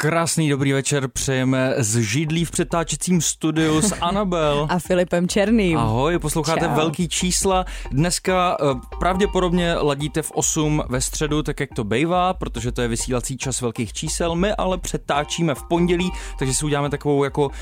[0.00, 4.66] Krásný dobrý večer přejeme z židlí v přetáčecím studiu s Anabel.
[4.70, 5.78] A Filipem Černým.
[5.78, 6.74] Ahoj, posloucháte Čau.
[6.74, 7.64] Velký čísla.
[7.90, 12.88] Dneska uh, pravděpodobně ladíte v 8 ve středu, tak jak to bývá, protože to je
[12.88, 14.34] vysílací čas velkých čísel.
[14.34, 17.54] My ale přetáčíme v pondělí, takže si uděláme takovou jako uh,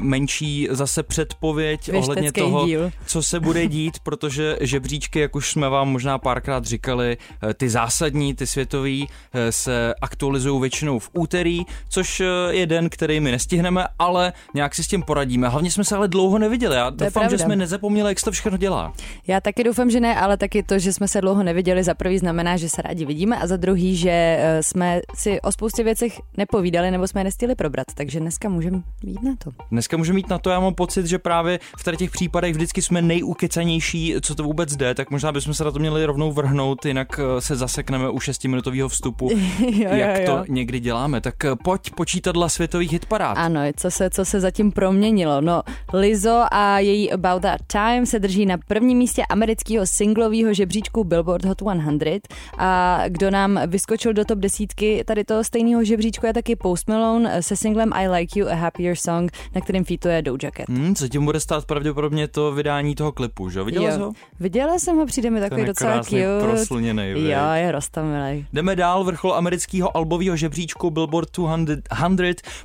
[0.00, 2.90] menší zase předpověď Věštecký ohledně toho, díl.
[3.06, 7.68] co se bude dít, protože žebříčky, jak už jsme vám možná párkrát říkali, uh, ty
[7.68, 9.08] zásadní, ty světový,
[9.50, 14.84] se aktualizují většinou v úterý což eh, je den, který my nestihneme, ale nějak si
[14.84, 15.48] s tím poradíme.
[15.48, 16.76] Hlavně jsme se ale dlouho neviděli.
[16.76, 18.92] Já doufám, že jsme nezapomněli, jak se to všechno dělá.
[19.26, 22.18] Já taky doufám, že ne, ale taky to, že jsme se dlouho neviděli, za prvý
[22.18, 26.20] znamená, že se rádi vidíme a za druhý, že eh, jsme si o spoustě věcech
[26.36, 29.50] nepovídali nebo jsme je nestihli probrat, takže dneska můžeme jít na to.
[29.70, 32.82] Dneska můžeme jít na to, já mám pocit, že právě v tady těch případech vždycky
[32.82, 36.86] jsme nejukecanější, co to vůbec jde, tak možná bychom se na to měli rovnou vrhnout,
[36.86, 39.30] jinak eh, se zasekneme u šestiminutového vstupu,
[39.60, 40.26] jo, jak jo, jo.
[40.26, 41.20] to někdy děláme.
[41.20, 41.34] Tak
[41.66, 43.38] pojď počítadla světových hitparád.
[43.38, 45.40] Ano, co se, co se zatím proměnilo.
[45.40, 51.04] No, Lizzo a její About That Time se drží na prvním místě amerického singlového žebříčku
[51.04, 51.66] Billboard Hot 100
[52.58, 57.42] a kdo nám vyskočil do top desítky tady toho stejného žebříčku je taky Post Malone
[57.42, 60.68] se singlem I Like You, A Happier Song, na kterém featuje Doja Cat.
[60.68, 63.62] Hmm, co tím bude stát pravděpodobně to vydání toho klipu, že?
[63.62, 64.12] Viděla jsi ho?
[64.40, 66.20] Viděla jsem ho, přijde mi takový Ten docela cute.
[66.20, 68.46] Jo, je roztomilej.
[68.52, 71.55] Jdeme dál, vrchol amerického albového žebříčku Billboard 200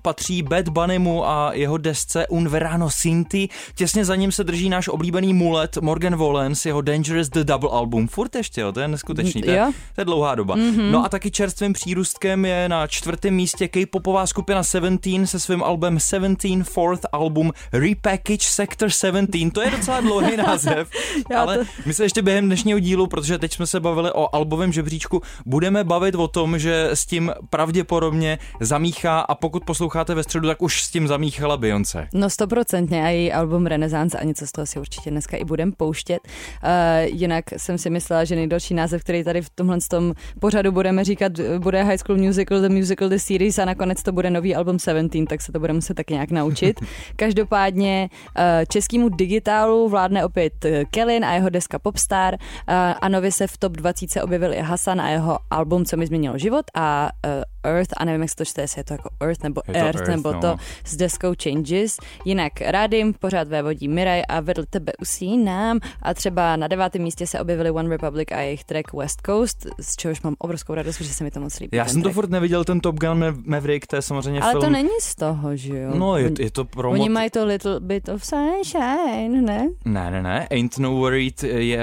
[0.02, 3.50] patří Bad Bunnymu a jeho desce Un Verano Sinti.
[3.76, 7.70] Těsně za ním se drží náš oblíbený mulet Morgan Wallen s jeho Dangerous The Double
[7.70, 8.08] album.
[8.08, 9.66] Furt ještě, jo, to je neskutečný, to je,
[9.96, 10.56] to je dlouhá doba.
[10.56, 10.92] Mm-hmm.
[10.92, 16.00] No a taky čerstvým přírůstkem je na čtvrtém místě K-popová skupina Seventeen se svým albem
[16.00, 19.32] Seventeen Fourth Album Repackage Sector 17.
[19.54, 20.90] To je docela dlouhý název,
[21.32, 24.36] Já ale to- my se ještě během dnešního dílu, protože teď jsme se bavili o
[24.36, 28.40] albovém žebříčku, budeme bavit o tom, že s tím pravděpodobně
[28.82, 32.08] zamíchá a pokud posloucháte ve středu, tak už s tím zamíchala Beyoncé.
[32.14, 35.72] No stoprocentně a její album Renaissance a něco z toho si určitě dneska i budem
[35.72, 36.20] pouštět.
[36.26, 36.70] Uh,
[37.04, 41.32] jinak jsem si myslela, že nejdelší název, který tady v tomhle tom pořadu budeme říkat,
[41.58, 45.26] bude High School Musical, The Musical, The Series a nakonec to bude nový album Seventeen,
[45.26, 46.80] tak se to budeme muset taky nějak naučit.
[47.16, 53.32] Každopádně uh, českýmu digitálu vládne opět eh, Kellin a jeho deska Popstar uh, a nově
[53.32, 56.66] se v top 20 se objevil i Hasan a jeho album, co mi změnilo život
[56.74, 59.62] a uh, Earth, a nevím, jak se to čte, jestli je to jako Earth nebo
[59.68, 60.40] Je to Earth, Earth, nebo no.
[60.42, 60.56] to
[60.86, 61.98] s deskou Changes.
[62.26, 67.40] Jinak Rádim pořád vévodí Miraj a vedle tebe usínám a třeba na devátém místě se
[67.40, 71.24] objevili One Republic a jejich track West Coast, z čehož mám obrovskou radost, protože se
[71.24, 71.78] mi to moc líbí.
[71.78, 72.14] Já jsem to track.
[72.16, 74.64] furt neviděl, ten Top Gun Mav- Maverick, to je samozřejmě Ale film.
[74.64, 75.92] to není z toho, že jo?
[75.96, 76.94] No, je, je to promo.
[76.94, 79.70] Oni mají to Little Bit of Sunshine, ne?
[79.86, 81.80] Ne, ne, ne, Ain't No Worried je...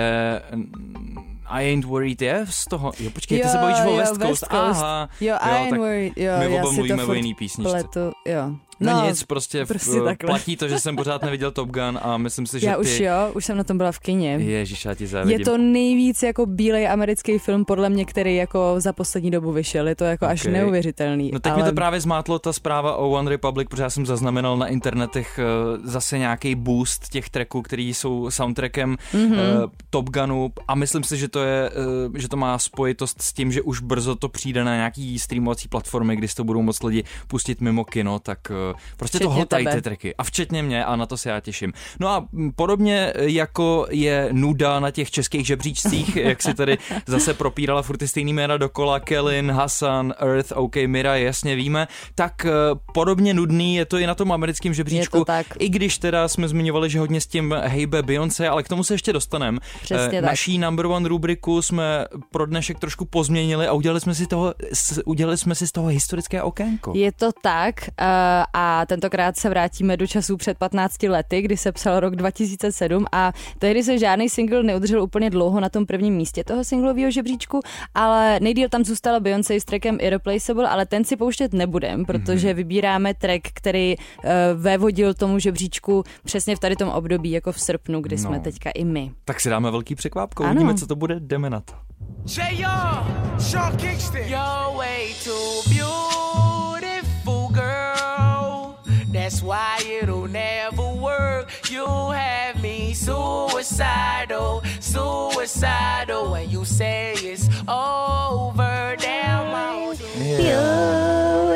[1.50, 2.92] I Ain't Worried je z toho...
[3.00, 4.44] Jo, počkej, ty se bavíš o West Coast.
[4.50, 5.08] Aha.
[5.20, 6.12] Jo, I Jo, ain't tak worried.
[6.16, 7.70] Jo, my já oba si mluvíme to o jiný písničce.
[7.72, 8.54] pletu, jo.
[8.80, 10.26] No, nic, prostě, prostě prostě takhle.
[10.26, 12.80] platí to, že jsem pořád neviděl Top Gun a myslím si, že Já ty...
[12.80, 14.32] už jo, už jsem na tom byla v kině.
[14.32, 15.38] Ježíš, já ti závidím.
[15.38, 19.88] Je to nejvíc jako bílej americký film, podle mě, který jako za poslední dobu vyšel.
[19.88, 20.52] Je to jako až Ok.
[20.52, 21.30] neuvěřitelný.
[21.32, 21.62] No teď ale...
[21.62, 25.38] mi to právě zmátlo ta zpráva o One Republic, protože já jsem zaznamenal na internetech
[25.38, 25.42] eh,
[25.84, 29.32] zase nějaký boost těch tracků, který jsou soundtrackem Mhm.
[29.32, 29.70] mm-hmm.
[29.90, 31.70] Top Gunu a myslím si, že to je,
[32.14, 35.68] eh, že to má spojitost s tím, že už brzo to přijde na nějaký streamovací
[35.68, 39.36] platformy, kdy si to budou moc lidi pustit mimo kino, tak eh, prostě to Včetně
[39.36, 39.76] hltají tebe.
[39.76, 40.14] ty tracky.
[40.16, 41.72] A včetně mě a na to se já těším.
[42.00, 47.34] No a podobně eh, jako je nuda na těch českých žebříčcích, jak si tady zase
[47.34, 52.50] propírala furt ty stejný jména dokola, Kellen, Hassan, Earth, OK, Mira, jasně víme, tak eh,
[52.94, 55.18] podobně nudný je to i na tom americkém žebříčku.
[55.18, 55.46] To tak.
[55.58, 58.94] I když teda jsme zmiňovali, že hodně s tím hejbe Beyoncé, ale k tomu se
[58.94, 59.58] ještě dostaneme.
[59.82, 60.30] Přesně tak.
[60.30, 64.54] Naší number one rubriku jsme pro dnešek trošku pozměnili a udělali jsme si, toho,
[65.04, 66.92] udělali jsme si z toho historické okénko.
[66.96, 68.06] Je to tak uh,
[68.52, 73.32] a tentokrát se vrátíme do časů před 15 lety, kdy se psal rok 2007 a
[73.58, 77.60] tehdy se žádný single neudržel úplně dlouho na tom prvním místě toho singlového žebříčku,
[77.94, 83.14] ale nejdíl tam zůstala Beyoncé s trackem Irreplaceable, ale ten si pouštět nebudem, protože vybíráme
[83.14, 84.30] track, který uh,
[84.62, 88.42] vévodil tomu žebříčku přesně v tady tom období, jako v srpnu, kdy jsme No.
[88.42, 89.10] teďka i my.
[89.24, 90.52] Tak si dáme velký překvápko, Ano.
[90.52, 91.72] uvidíme, co to bude, jdeme na to.
[92.36, 94.20] JR, Sean Kingston.
[94.20, 96.07] You're way too beautiful,
[99.28, 101.52] That's why it'll never work.
[101.68, 106.32] You have me suicidal, suicidal.
[106.32, 109.92] When you say it's over, damn, I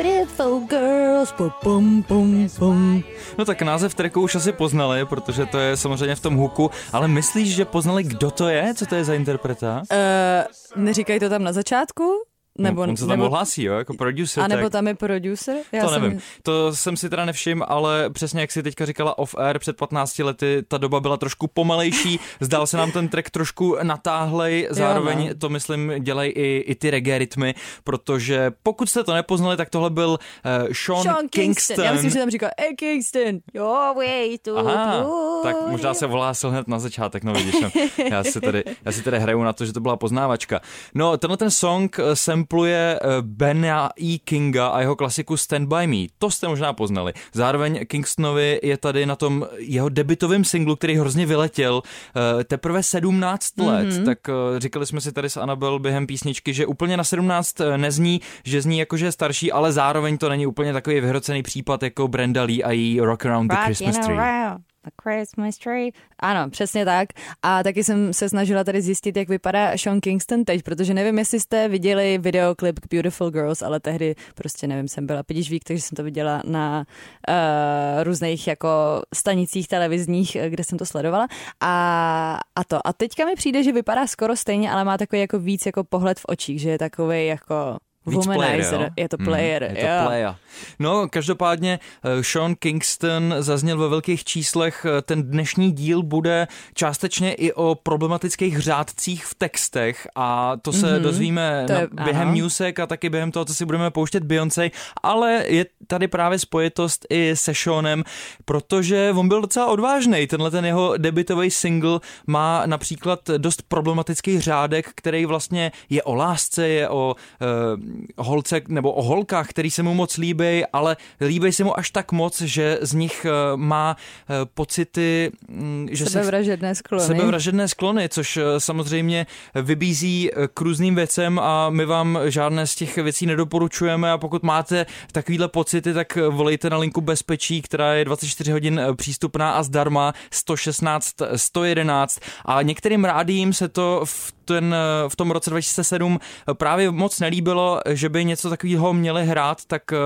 [0.03, 3.03] Beautiful girls, bum, bum, bum, bum.
[3.37, 7.07] No tak název tracku už asi poznali, protože to je samozřejmě v tom huku, ale
[7.07, 8.73] myslíš, že poznali, kdo to je?
[8.73, 9.81] Co to je za interpreta?
[9.91, 12.32] Uh, neříkají to tam na začátku?
[12.57, 14.43] Nebo, on se tam nebo, ohlásí, jo, jako producer.
[14.43, 14.71] A nebo tak...
[14.71, 15.55] tam je producer?
[15.71, 16.19] Já to jsem, nevím.
[16.43, 20.63] To jsem si teda nevšiml, ale přesně jak si teďka říkala off-air před 15 lety,
[20.67, 25.33] ta doba byla trošku pomalejší, zdál se nám ten track trošku natáhlej, zároveň Jo, no.
[25.35, 29.89] to myslím dělají i, i ty reggae rytmy, protože pokud jste to nepoznali, tak tohle
[29.89, 31.29] byl uh, Sean, Sean Kingston.
[31.29, 31.85] Kingston.
[31.85, 36.05] Já myslím, že tam říká, hey Kingston, your way to Aha, do tak možná se
[36.05, 37.71] ohlásil hned na začátek, no vidíš, no.
[38.11, 40.61] já, si tady, já si tady hraju na to, že to byla poznávačka.
[40.93, 44.19] No, tenhle ten song eh, sampluje eh, Bena E.
[44.19, 46.07] Kinga a jeho klasiku Stand By Me.
[46.19, 47.13] To jste možná poznali.
[47.33, 53.59] Zároveň Kingstonovi je tady na tom jeho debitovém singlu, který hrozně vyletěl eh, teprve 17
[53.59, 54.05] let, mm-hmm.
[54.05, 58.21] tak eh, říkali jsme si tady s Anabel během písničky, že úplně na 17 nezní,
[58.43, 62.07] že zní jako, že je starší, ale zároveň to není úplně takový vyhrocený případ jako
[62.07, 64.72] Brenda Lee a její Rock Around the Christmas Tree.
[64.83, 65.91] The Christmas tree.
[66.19, 67.09] Ano, přesně tak.
[67.43, 71.39] A taky jsem se snažila tady zjistit, jak vypadá Sean Kingston teď, protože nevím, jestli
[71.39, 75.81] jste viděli videoklip k Beautiful Girls, ale tehdy prostě nevím, jsem byla pětiž vík, takže
[75.81, 76.85] jsem to viděla na
[77.29, 78.69] uh, různých jako
[79.13, 81.27] stanicích televizních, eh, kde jsem to sledovala.
[81.61, 82.87] A, a to.
[82.87, 86.19] A teďka mi přijde, že vypadá skoro stejně, ale má takový jako víc jako pohled
[86.19, 88.35] v očích, že je takový jako womanizer.
[88.69, 88.89] player, jo?
[88.97, 90.05] je to player, Mm, je to jo.
[90.05, 90.35] player.
[90.79, 94.85] No, každopádně eh, Sean Kingston zazněl ve velkých číslech.
[94.97, 100.93] Eh, Ten dnešní díl bude částečně i o problematických řádcích v textech a to se
[100.93, 102.35] Mhm, dozvíme to na, je- během ano.
[102.37, 104.71] newsek a taky během toho, co si budeme pouštět Beyoncé,
[105.03, 108.03] ale je tady právě spojitost i se Seanem,
[108.45, 110.27] protože on byl docela odvážný.
[110.27, 116.67] Tenhle ten jeho debitový single má například dost problematický řádek, který vlastně je o lásce,
[116.67, 121.63] je o uh, holce nebo o holkách, který se mu moc líbí, ale líbí se
[121.63, 123.95] mu až tak moc, že z nich uh, má
[124.29, 127.05] uh, pocity, mm, že se Sebevražedné sklony.
[127.05, 129.25] Sebevražedné sklony, což eh, samozřejmě
[129.55, 134.43] vybízí eh, k různým věcem a my vám žádné z těch věcí nedoporučujeme a pokud
[134.43, 139.51] máte takovýhle pocity, tak eh, volejte na linku bezpečí, která je 24 hodin eh, přístupná
[139.51, 145.49] a zdarma 116 111 a některým rádím se to v, ten, eh, v tom roce
[145.49, 146.19] 2007
[146.53, 149.97] právě moc nelíbilo, že by něco takového měli hrát, tak eh,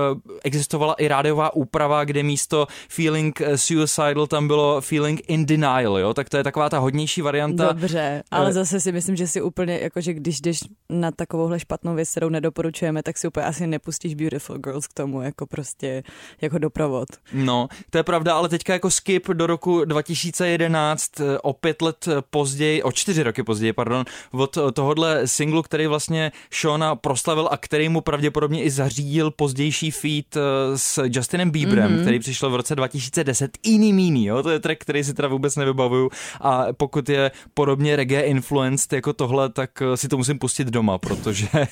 [0.44, 6.14] existovala i rádiová úprava, kde místo feeling eh, suicidal tam bylo feeling in denial, jo?
[6.14, 7.72] tak to je taková ta hodnější varianta.
[7.72, 11.94] Dobře, ale Eh, zase si myslím, že si úplně, jakože když jdeš na takovouhle špatnou
[11.94, 16.02] věc, kterou nedoporučujeme, tak si úplně asi nepustíš Beautiful Girls k tomu, jako prostě,
[16.40, 17.08] jako doprovod.
[17.32, 22.08] No, to je pravda, ale teďka jako skip do roku 2011, eh, o pět let
[22.30, 27.56] později, o čtyři roky později, pardon, od eh, tohohle singlu, který vlastně Shona proslavil a
[27.56, 30.40] který mu pravděpodobně i zařídil pozdější feat eh,
[30.78, 32.00] s Justinem Bieberem, mm-hmm.
[32.00, 35.56] který přišel v roce 2010, Eeny Meeny, jo, to je track, který si teda vůbec
[35.56, 36.10] nevybavuju
[36.40, 40.98] a pokud je podobně reggae influenced jako tohle, tak eh, si to musím pustit doma,
[40.98, 41.48] protože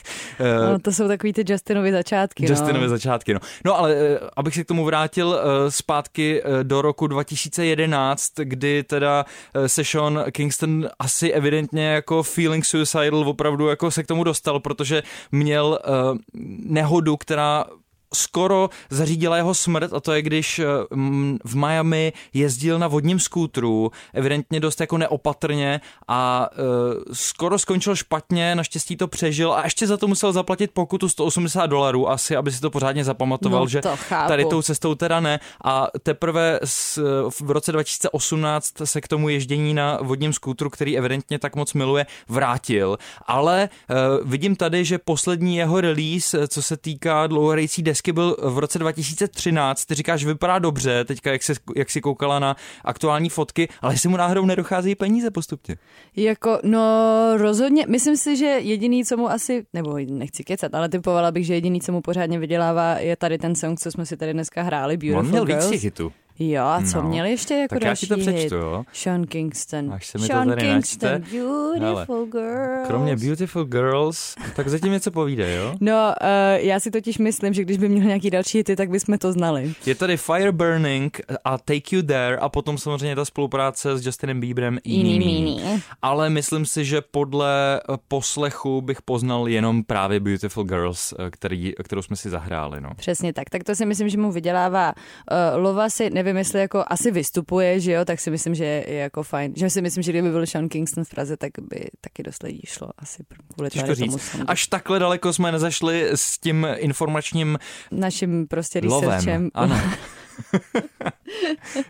[0.73, 2.47] No, to jsou takový ty Justinovy začátky.
[2.47, 2.89] Justinovy no.
[2.89, 3.41] začátky, no.
[3.65, 3.97] No ale
[4.37, 9.25] abych se k tomu vrátil zpátky do roku 2011, kdy teda
[9.67, 15.03] se Sean Kingston asi evidentně jako feeling suicidal opravdu jako se k tomu dostal, protože
[15.33, 15.89] měl eh,
[16.67, 17.65] nehodu, která
[18.17, 20.65] skoro zařídila jeho smrt a to je, když eh,
[21.45, 28.55] v Miami jezdil na vodním skútru, evidentně dost jako neopatrně a uh, skoro skončil špatně,
[28.55, 32.61] naštěstí to přežil a ještě za to musel zaplatit pokutu 180 dolarů asi, aby si
[32.61, 34.29] to pořádně zapamatoval, No, že chápu.
[34.29, 37.03] tady tou cestou teda ne a teprve s,
[37.41, 42.07] v roce 2018 se k tomu ježdění na vodním skútru, který evidentně tak moc miluje,
[42.29, 42.99] vrátil.
[43.27, 43.69] Ale
[44.25, 48.79] vidím tady, že poslední jeho release, eh, co se týká dlouhohrajcí desky, byl v roce
[48.79, 49.85] 2013.
[49.85, 54.09] Ty říkáš, vypadá dobře, teďka jak, se, jak si koukala na aktuální fotky, ale jestli
[54.09, 55.77] mu náhodou nedocházejí peníze postupně.
[56.17, 56.81] Jako, no
[57.37, 61.55] rozhodně, myslím si, že jediný, co mu asi, nebo nechci kecat, ale typovala bych, že
[61.55, 64.95] jediný, co mu pořádně vydělává, je tady ten song, co jsme si tady dneska hráli,
[64.95, 65.71] On Beautiful měl víc Girls.
[65.71, 66.13] těch hitů.
[66.39, 67.09] Jo, a co No.
[67.09, 68.53] měli ještě jako Tak já další ti to přečtu, hit?
[68.53, 68.85] jo.
[68.93, 69.93] Sean Kingston.
[69.93, 71.37] Až se mi to Sean tady Kingston, načte.
[71.39, 72.87] beautiful girls.
[72.87, 75.75] Kromě Beautiful Girls, tak zatím něco povíde, jo?
[75.81, 76.27] No, uh,
[76.65, 79.75] já si totiž myslím, že když by měl nějaký další hity, tak bychom to znali.
[79.87, 84.41] Je tady Fire Burning a Take You There a potom samozřejmě ta spolupráce s Justinem
[84.41, 85.19] Bieberem Eeny.
[85.19, 85.83] Meeny.
[86.03, 91.73] Ale myslím si, že podle eh, poslechu bych poznal jenom právě Beautiful Girls, eh, který,
[91.85, 92.91] kterou jsme si zahráli, no.
[92.97, 93.51] Přesně tak.
[93.51, 94.93] Tak to si myslím, že mu vydělává.
[95.57, 98.95] Uh, Lova si, nevím, jestli jako asi vystupuje, že jo, tak si myslím, že je
[98.95, 99.53] jako fajn.
[99.57, 102.61] Že si myslím, že kdyby byl Sean Kingston v Praze, tak by taky dost lidí
[102.67, 103.23] šlo asi
[103.55, 104.23] kvůli Těžko tomu říct.
[104.23, 104.47] songu.
[104.51, 107.59] Až takhle daleko jsme nezašli s tím informačním
[107.91, 109.11] Naším prostě lovem.
[109.11, 109.51] researchem.
[109.55, 109.81] Ano.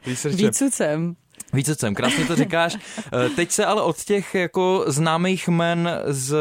[0.06, 0.46] Researchem.
[0.46, 1.16] Výcucem.
[1.52, 2.76] Vícecem, krásně to říkáš.
[3.26, 6.36] Eh, Teď se ale od těch jako známých men z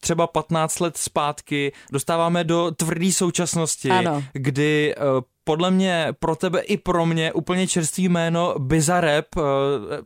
[0.00, 4.24] třeba 15 let zpátky dostáváme do tvrdé současnosti, Ano.
[4.32, 5.00] kdy eh,
[5.44, 9.40] podle mě pro tebe i pro mě úplně čerstvý jméno Bizarrap, eh,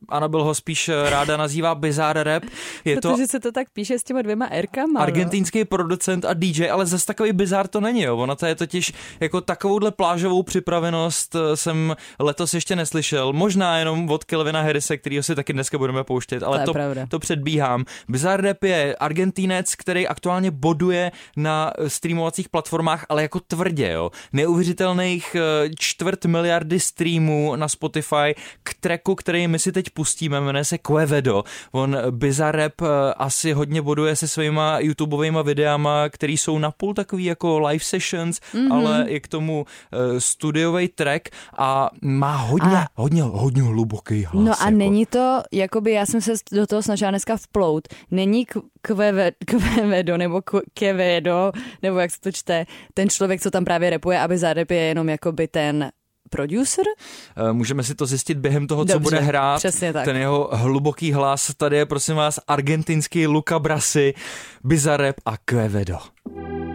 [0.09, 2.43] Anabel ho spíš eh, ráda nazývá Bizarre Rap,
[2.85, 4.93] je to Protože se to tak píše s těma dvěma Rkama.
[4.93, 5.01] no.
[5.01, 8.17] argentinský producent a DJ, ale zase takový bizar to není, jo.
[8.17, 13.33] Ono to je totiž jako takovouhle plážovou připravenost eh, jsem letos ještě neslyšel.
[13.33, 17.07] Možná jenom od Kelvina Harrise, kterýho si taky dneska budeme pouštět, ale to, pravda.
[17.07, 17.85] to předbíhám.
[18.09, 24.11] Bizar Rap je argentínec, který aktuálně boduje na streamovacích platformách, ale jako tvrdě, jo.
[24.33, 30.65] Neuvěřitelných eh, čtvrt miliardy streamů na Spotify k tracku, který my si teď pustíme, jmenuje
[30.65, 31.45] se Quevedo.
[31.73, 37.25] On Bizar Rap eh, asi hodně boduje se svýma YouTubeovými videama, který jsou napůl takový
[37.25, 38.73] jako live sessions, mm-hmm.
[38.75, 44.47] ale je k tomu uh, studiový track a má hodně, A- hodně, hodně hluboký hlas.
[44.47, 44.79] No a jako.
[44.79, 48.47] není to, jakoby já jsem se do toho snažila dneska vplout, není
[48.83, 50.41] kveve- kvevedo nebo
[50.75, 54.71] kevedo, nebo jak se to čte, ten člověk, co tam právě repuje, aby za rap
[54.71, 55.91] je jenom jakoby ten
[56.31, 56.85] producer?
[57.37, 59.57] Eh, Můžeme si to zjistit během toho, co Dobře, bude hrát.
[59.59, 60.05] přesně tak.
[60.05, 61.51] Ten jeho hluboký hlas.
[61.57, 64.15] Tady je, prosím vás, argentinský Luca Brasi,
[64.65, 65.99] Bizarrap a Quevedo.
[66.37, 66.68] Llega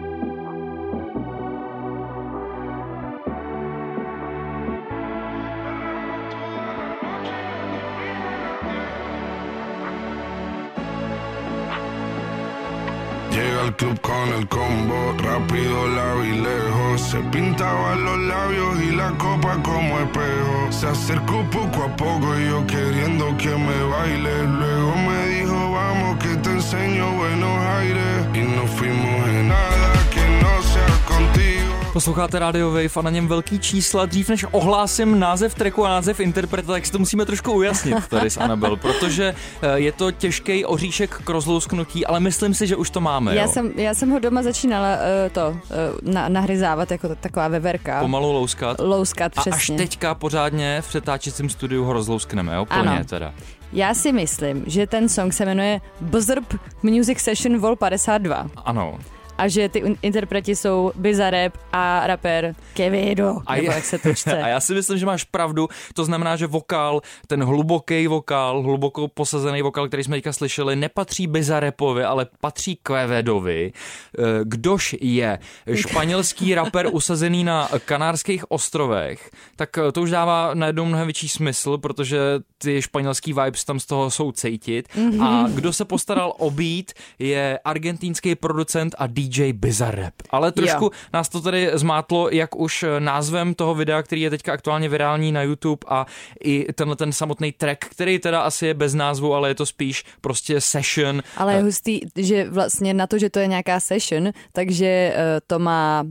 [13.64, 17.00] al club con el combo, rápido la lejos.
[17.00, 20.70] Se pintaba los labios y la copa como espejo.
[20.70, 24.46] Se acercó poco a poco y yo queriendo que me baile.
[24.46, 28.23] Luego me dijo, vamos que te enseño buenos aires.
[31.94, 34.06] Posloucháte Radio Wave a na něm velký čísla.
[34.06, 38.30] Dřív než ohlásím název tracku a název interpreta, tak si to musíme trošku ujasnit tady
[38.30, 42.90] s Anabel, protože eh, je to těžký oříšek k rozlousknutí, ale myslím si, že už
[42.90, 43.36] to máme.
[43.36, 43.52] Já jo.
[43.52, 48.00] jsem, já jsem ho doma začínala uh, to, uh, na, nahryzávat jako taková veverka.
[48.00, 48.80] Pomalu louskat.
[48.80, 49.56] Louskat A přesně.
[49.56, 52.64] až teďka pořádně v přetáčecím studiu ho rozlouskneme, jo?
[52.64, 53.04] Plně Ano.
[53.04, 53.34] teda.
[53.72, 58.98] Já si myslím, že ten song se jmenuje Bzrp Music Session Vol 52 Ano.
[59.38, 64.14] A že ty interpreti jsou Bizarrap a rapper Kevido, A, nebo je- jak se to
[64.14, 64.42] čte.
[64.42, 65.68] a já si myslím, že máš pravdu.
[65.94, 71.26] To znamená, že vokál, ten hluboký vokál, hluboko posazený vokál, který jsme teďka slyšeli, nepatří
[71.26, 73.72] Bizarepovi, ale patří Quevedovi.
[74.18, 75.38] Eh, Kdož je
[75.74, 81.78] španělský rapper usazený na Kanárských ostrovech, tak eh, to už dává najednou mnohem větší smysl,
[81.78, 82.18] protože
[82.58, 84.88] ty španělský vibes tam z toho jsou cítit.
[84.96, 85.22] Mhm.
[85.22, 86.86] A kdo se postaral o beat,
[87.18, 90.14] je argentinský producent a DJ Bizarrap.
[90.30, 90.90] Ale trošku Jo.
[91.12, 95.42] nás to tady zmátlo, jak už názvem toho videa, který je teďka aktuálně virální na
[95.42, 96.06] YouTube a
[96.44, 100.04] i tenhle ten samotný track, který teda asi je bez názvu, ale je to spíš
[100.20, 101.22] prostě session.
[101.36, 105.58] Ale je hustý, že vlastně na to, že to je nějaká session, takže uh, to
[105.58, 106.04] má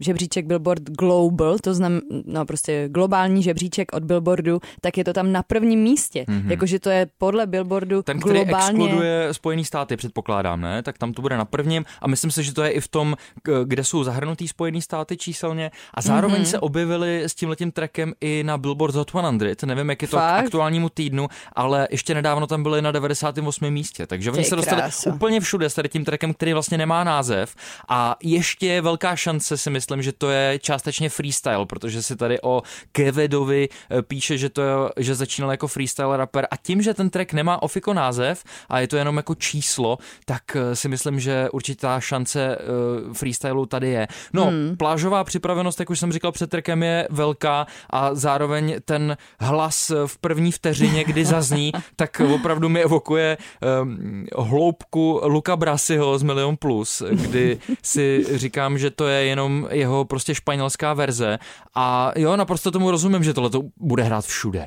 [0.00, 5.32] žebříček Billboard Global, to znamená no, prostě globální žebříček od Billboardu, tak je to tam
[5.32, 6.24] na prvním místě.
[6.28, 6.50] Mm-hmm.
[6.50, 8.02] Jakože to je podle Billboardu.
[8.02, 8.84] Ten, který globálně...
[8.84, 10.82] exkluduje Spojený státy, předpokládám, ne?
[10.82, 13.16] Tak tam to bude na prvním a myslím si, že to je i v tom,
[13.42, 16.44] k- kde jsou zahrnutý Spojený státy číselně a zároveň Mhm.
[16.44, 16.50] mm-hmm.
[16.50, 19.66] se objevili s tímhletím trackem i na Billboard Hot 100.
[19.66, 20.44] Nevím, jak je to k Fakt?
[20.44, 23.70] aktuálnímu týdnu, ale ještě nedávno tam byli na 98.
[23.70, 25.10] místě, takže oni se dostali kráso.
[25.10, 27.54] úplně všude s tady tím trackem, který vlastně nemá název
[27.88, 32.40] a ještě je velká šance si myslím, že to je částečně freestyle, protože si tady
[32.42, 36.94] o Kevedovi eh, píše, že to je, že začínal jako freestyle rapper a tím, že
[36.94, 41.20] ten track nemá ofiko název a je to jenom jako číslo, tak eh, si myslím,
[41.20, 42.58] že určitá šance více
[43.06, 44.08] uh, freestylu tady je.
[44.32, 44.76] No, hmm.
[44.76, 50.18] plážová připravenost, jak už jsem říkal před trkem, je velká a zároveň ten hlas v
[50.18, 53.36] první vteřině, kdy zazní, tak opravdu mi evokuje
[53.82, 60.04] um, hloubku Luka Brasiho z Milion Plus, kdy si říkám, že to je jenom jeho
[60.04, 61.38] prostě španělská verze
[61.74, 64.66] a jo, naprosto tomu rozumím, že tohle to bude hrát všude.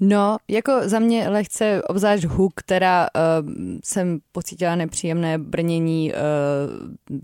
[0.00, 3.48] No, jako za mě lehce obzvlášť hook, která uh,
[3.84, 6.18] jsem pocítila nepříjemné brnění uh,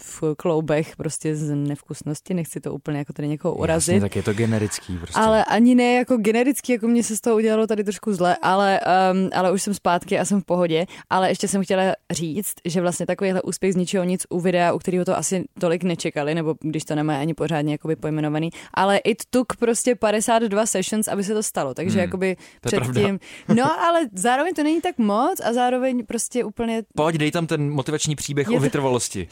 [0.03, 3.95] v kloubech prostě z nevkusnosti, nechci to úplně jako tady někoho urazit.
[3.95, 5.21] Jasně, tak je to generický prostě.
[5.21, 8.81] Ale ani ne jako generický, jako mě se z toho udělalo tady trošku zle, ale,
[9.13, 10.87] um, ale už jsem zpátky a jsem v pohodě.
[11.11, 14.79] Ale ještě jsem chtěla říct, že vlastně takovýhle úspěch z ničeho nic u videa, u
[14.79, 19.23] kterého to asi tolik nečekali, nebo když to nemá ani pořádně jakoby pojmenovaný, ale it
[19.31, 23.19] took prostě 52 sessions, aby se to stalo, takže hmm, jakoby předtím.
[23.55, 26.83] No, ale zároveň to není tak moc a zároveň prostě úplně...
[26.97, 29.29] Pojď, dej tam ten motivační příběh je o vytrvalosti.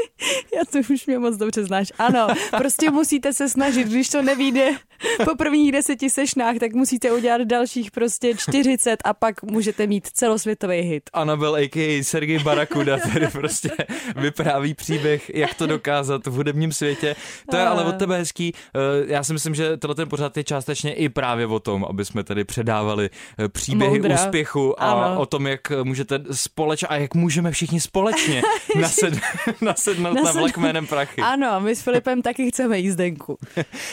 [0.56, 1.92] Já to už mě moc dobře znáš.
[1.98, 2.26] Ano,
[2.56, 4.70] prostě musíte se snažit, když to nevíde
[5.24, 10.80] po prvních deseti sešnách, tak musíte udělat dalších prostě 40 a pak můžete mít celosvětový
[10.80, 11.02] hit.
[11.12, 12.04] Anabel a.k.a.
[12.04, 13.70] Sergej Barakuda tady prostě
[14.16, 17.16] vypráví příběh, jak to dokázat v hudebním světě.
[17.50, 18.52] To je ale od tebe hezký.
[18.54, 22.04] Eh, já si myslím, že tenhle ten pořád je částečně i právě o tom, aby
[22.04, 24.14] jsme tady předávali eh, příběhy Moudra.
[24.14, 25.20] úspěchu a ano.
[25.20, 28.42] o tom, jak můžete společně a jak můžeme všichni společně
[28.80, 29.14] nased,
[29.86, 30.34] nasednout Nased...
[30.34, 31.20] na vlak jménem prachy.
[31.26, 33.38] Ano, my s Filipem taky chceme jízdenku.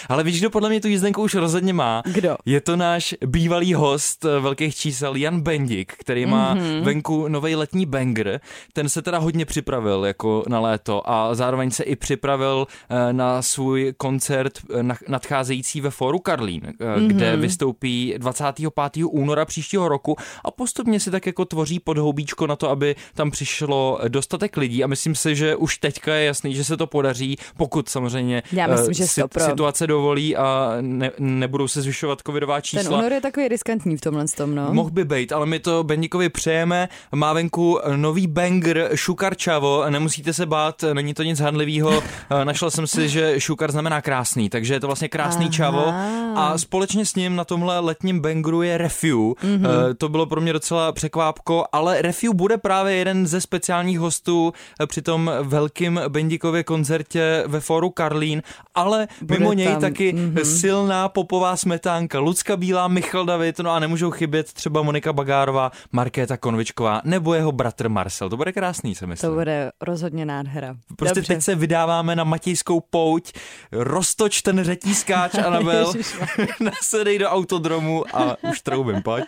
[0.09, 2.01] ale víš, kdo podle mě tu jízdenku už rozhodně má?
[2.05, 2.37] Kdo?
[2.45, 6.81] Je to náš bývalý host eh, velkých čísel Jan Bendik, který má mm-hmm.
[6.81, 8.39] venku nový letní banger.
[8.73, 12.67] Ten se teda hodně připravil jako na léto a zároveň se i připravil
[13.11, 14.59] na svůj koncert
[15.07, 17.07] nadcházející ve Foru Karlín, mm-hmm.
[17.07, 18.69] kde vystoupí 25.
[19.05, 23.99] února příštího roku a postupně si tak jako tvoří podhoubíčko na to, aby tam přišlo
[24.07, 27.89] dostatek lidí a myslím si, že už teďka je jasný, že se to podaří, pokud
[27.89, 32.83] samozřejmě Já myslím, uh, že si, situace dovolí a ne, nebudou se zvyšovat covidová čísla.
[32.83, 34.73] Ten únor je takový riskantní v tomhle tom, no.
[34.73, 36.89] Mohl by být, ale my to Bendikovi přejeme.
[37.15, 42.03] Má venku nový banger Šukar Čavo, nemusíte se bát, není to nic handlivého.
[42.43, 45.53] Našel jsem si, že Šukar znamená krásný, takže je to vlastně krásný Aha.
[45.53, 45.93] čavo
[46.35, 49.33] a společně s ním na tomhle letním bangru je Refu.
[49.33, 49.95] Mm-hmm.
[49.97, 54.87] To bylo pro mě docela překvápko, ale Refu bude právě jeden ze speciálních hostů eh,
[54.87, 55.31] při tom
[55.73, 58.41] velkým Bendikově koncertě ve Foru Karlín,
[58.75, 59.81] ale bude mimo něj tam.
[59.81, 60.59] taky mm-hmm.
[60.59, 62.19] silná popová smetánka.
[62.19, 67.51] Lucka Bílá, Michal David, no a nemůžou chybět třeba Monika Bagárová, Markéta Konvičková nebo jeho
[67.51, 68.29] bratr Marcel.
[68.29, 69.29] To bude krásný, se myslím.
[69.29, 70.75] To bude rozhodně nádhera.
[70.97, 71.33] Prostě Dobře.
[71.33, 73.33] teď se vydáváme na Matějskou pouť,
[73.71, 75.93] roztoč ten řetízkáč, Anabel,
[76.59, 79.25] nasedej do autodromu a už troubím, pojď.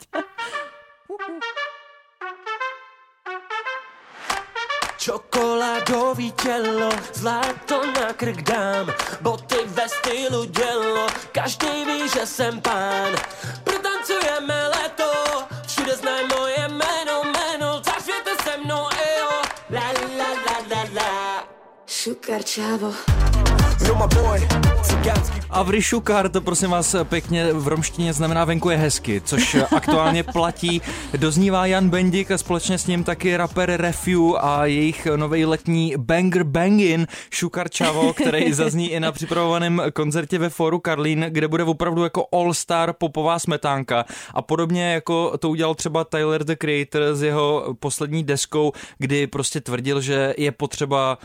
[5.06, 13.14] Čokoládový tělo, zlato na krk dám, boty ve stylu dělo, každý ví, že jsem pán.
[13.64, 15.12] Protancujeme leto,
[15.68, 19.30] všude znají moje jméno, jméno, zažijete se mnou, ejo,
[19.70, 22.44] la la la la la.
[22.44, 22.94] Čávo.
[25.50, 30.24] A v Rišukar to prosím vás pěkně v romštině znamená venku je hezky, což aktuálně
[30.24, 30.82] platí.
[31.18, 36.44] Doznívá Jan Bendik a společně s ním taky rapper Refu a jejich nový letní Banger
[36.44, 42.04] Bangin Šukar Čavo, který zazní i na připravovaném koncertě ve Foru Karlín, kde bude opravdu
[42.04, 44.06] jako all-star popová smetánka.
[44.34, 49.62] A podobně jako to udělal třeba Tyler the Creator s jeho poslední deskou, kdy prostě
[49.62, 51.18] tvrdil, že je potřeba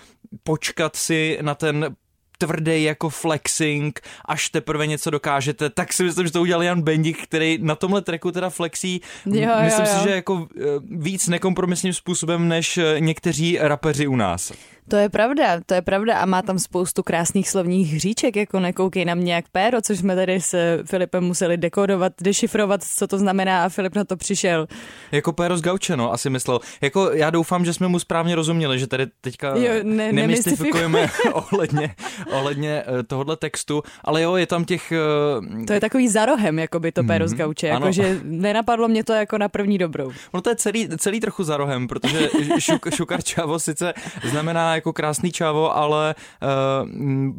[0.42, 1.96] počkat si na ten
[2.40, 7.22] tvrdý jako flexing, až teprve něco dokážete, tak si myslím, že to udělal Jan Bendik,
[7.22, 9.98] který na tomhle tracku teda flexí, jo, myslím jo, jo.
[9.98, 14.52] si, že jako eh, víc nekompromisním způsobem než eh, někteří rapeři u nás.
[14.90, 19.04] To je pravda, to je pravda a má tam spoustu krásných slovních hříček, jako nekoukej
[19.04, 23.64] na mě jak péro, což jsme tady s Filipem museli dekodovat, dešifrovat, co to znamená
[23.64, 24.66] a Filip na to přišel.
[25.12, 26.60] Jako péro z Gauče, no, asi myslel.
[26.80, 31.94] Jako já doufám, že jsme mu správně rozuměli, že tady teďka jo, ne, nemystifikujeme ohledně,
[32.32, 34.92] ohledně eh, tohohle textu, ale jo, je tam těch...
[35.40, 35.64] Uh...
[35.64, 39.04] To je takový zarohem, jako by to péro mm, z mhm, Gauče, jakože nenapadlo mě
[39.04, 40.12] to jako na první dobrou.
[40.34, 45.32] No to je celý, celý trochu zarohem, protože šuk, šukar čavo sice znamená jako krásný
[45.32, 46.88] čavo, ale uh,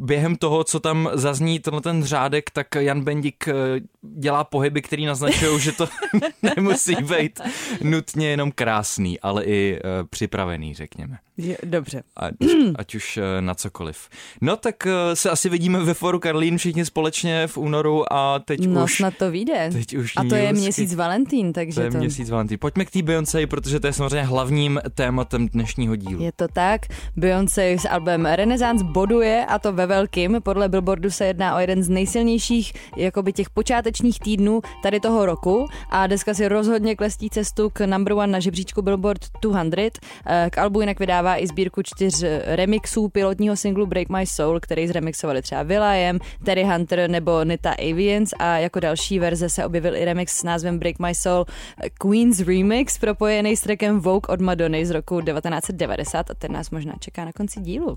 [0.06, 3.54] během toho, co tam zazní ten řádek, tak Jan Bendik uh,
[4.02, 5.88] dělá pohyby, které naznačují, že to
[6.56, 7.40] nemusí být
[7.82, 11.18] nutně jenom krásný, ale i uh, připravený, řekněme.
[11.36, 12.02] Je, dobře.
[12.16, 12.34] Ať,
[12.74, 14.08] ať už uh, na cokoliv.
[14.40, 18.66] No tak uh, se asi vidíme ve foru Karlín všichni společně v únoru a teď
[18.66, 18.96] No už...
[18.96, 19.70] snad to vyjde.
[19.72, 21.98] Teď už A to je měsíc Valentín, takže To je to...
[21.98, 22.58] měsíc Valentín.
[22.60, 26.22] Pojďme k té Beyoncé, protože to je samozřejmě hlavním tématem dnešního dílu.
[26.22, 26.80] Je to tak.
[27.16, 30.36] Beyoncé s albem Renaissance boduje a to ve velkým.
[30.42, 33.91] Podle Billboardu se jedná o jeden z nejsilnějších jakoby těch počátečních
[34.24, 38.82] týdnů tady toho roku a deska si rozhodně klestí cestu k number one na žebříčku
[38.82, 39.90] Billboard 200.
[40.26, 44.88] Eh, K albu jinak vydává i sbírku čtyř remixů pilotního singlu Break My Soul, který
[44.88, 50.04] zremixovali třeba Will.i.am, Terry Hunter nebo Nita Avians a jako další verze se objevil i
[50.04, 51.44] remix s názvem Break My Soul
[51.82, 56.70] eh, Queen's Remix propojený s trackem Vogue od Madony z roku 1990 a ten nás
[56.70, 57.96] možná čeká na konci dílu.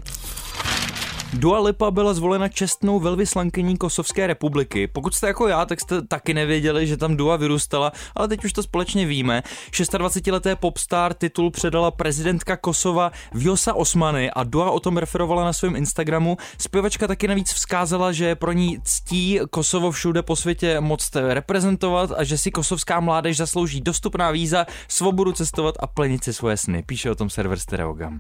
[1.34, 4.88] Dua Lipa byla zvolena čestnou velvyslankyní Kosovské republiky.
[4.88, 8.54] Pokud jste jako já, tak jste taky nevěděli, že tam Dua vyrůstala, ale teď už
[8.54, 9.44] to společně víme.
[9.72, 15.76] 26-leté popstar titul předala prezidentka Kosova Vjosa Osmany a Dua o tom referovala na svém
[15.76, 16.38] Instagramu.
[16.58, 22.24] Zpěvačka taky navíc vzkázala, že pro ní ctí Kosovo všude po světě moc reprezentovat a
[22.24, 26.84] že si kosovská mládež zaslouží dostupná víza, svobodu cestovat a plnit si svoje sny.
[26.86, 28.20] Píše o tom server Stereogam.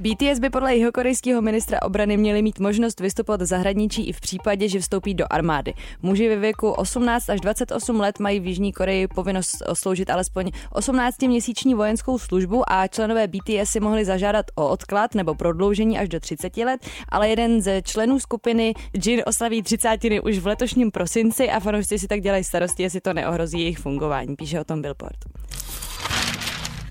[0.00, 4.68] BTS by podle jihokorejského ministra obrany měli mít možnost vystupovat v zahraničí i v případě,
[4.68, 5.74] že vstoupí do armády.
[6.02, 11.74] Muži ve věku 18 až 28 let mají v Jižní Koreji povinnost sloužit alespoň 18-měsíční
[11.74, 16.56] vojenskou službu a členové BTS si mohli zažádat o odklad nebo prodloužení až do 30
[16.56, 21.98] let, ale jeden ze členů skupiny Jin oslaví 30 už v letošním prosinci a fanoušci
[21.98, 25.39] si tak dělají starosti, jestli to neohrozí jejich fungování, píše o tom Billboard.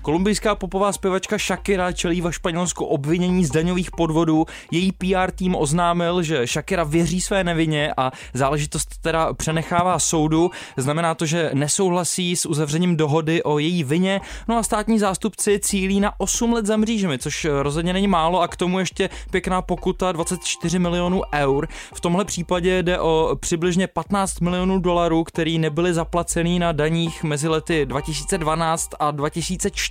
[0.02, 4.46] Kolumbijská popová zpěvačka Shakira čelí ve Španělsku obvinění z daňových podvodů.
[4.70, 10.50] Její PR tým oznámil, že Shakira věří své nevině a záležitost teda přenechává soudu.
[10.76, 14.20] Znamená to, že nesouhlasí s uzavřením dohody o její vině.
[14.48, 18.48] No a státní zástupci cílí na 8 let za mřížemi, což rozhodně není málo a
[18.48, 21.68] k tomu ještě pěkná pokuta 24 milionů eur.
[21.94, 27.48] V tomhle případě jde o přibližně 15 milionů dolarů, který nebyly zaplacený na daních mezi
[27.48, 29.89] lety 2012 a 2014.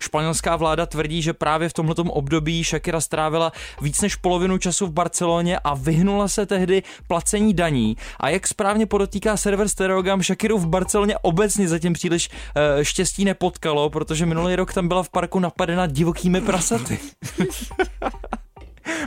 [0.00, 4.92] Španělská vláda tvrdí, že právě v tomto období Shakira strávila víc než polovinu času v
[4.92, 7.96] Barceloně a vyhnula se tehdy placení daní.
[8.20, 13.90] A jak správně podotýká server Stereogam, Shakiru v Barceloně obecně zatím příliš uh, štěstí nepotkalo,
[13.90, 16.98] protože minulý rok tam byla v parku napadena divokými prasaty.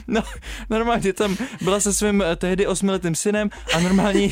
[0.08, 0.22] No,
[0.70, 4.30] normálně tam byla se svým eh, tehdy osmiletým synem a normálně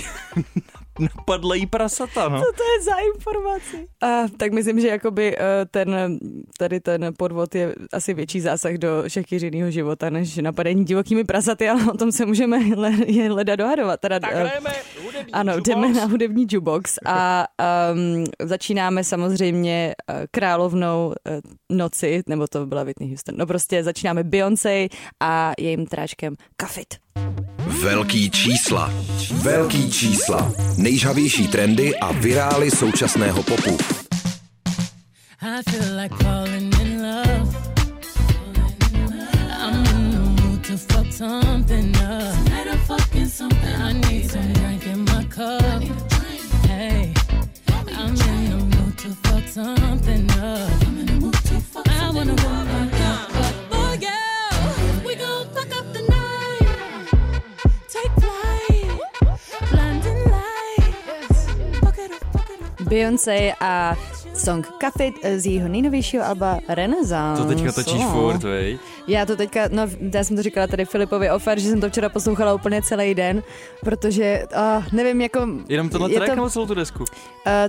[1.17, 2.37] napadla jí prasata, no.
[2.39, 3.87] Co to je za informaci?
[4.01, 6.19] A, tak myslím, že jakoby eh, ten,
[6.57, 11.91] tady ten podvod je asi větší zásah do Shakiřiného života, než napadení divokými prasaty, ale
[11.91, 13.99] o tom se můžeme le, je leda dohadovat.
[13.99, 15.67] Teda, Tak eh, jdeme, hudební ano, jukebox.
[15.69, 17.45] jdeme na hudební jukebox a
[17.93, 21.13] um, začínáme samozřejmě uh, královnou
[21.71, 23.35] noci, nebo to byla Whitney Houston.
[23.37, 24.87] No prostě začínáme Beyoncé
[25.19, 26.87] a jejím tráčkem Kafit.
[27.83, 28.93] Velký čísla.
[29.31, 30.53] Velký čísla.
[30.77, 33.77] Nejžhavější trendy a virály současného popu.
[35.41, 37.55] I feel like falling in love.
[39.59, 42.33] I'm in the mood to fuck something up.
[43.79, 44.87] I need some drink
[63.03, 63.53] fuck it up.
[63.53, 63.97] Beyoncé a
[64.33, 67.41] song Kafit z jejího nejnovějšího alba Renaissance.
[67.43, 68.09] To teďka točíš No.
[68.11, 68.79] furt, vej.
[69.07, 72.09] Já to teďka, no já jsem to říkala tady Filipovi Ofer, že jsem to včera
[72.09, 73.43] poslouchala úplně celý den,
[73.81, 75.47] protože uh, nevím, jako...
[75.69, 76.99] Jenom tenhle je track to- nebo celou tu desku?
[76.99, 77.05] Uh,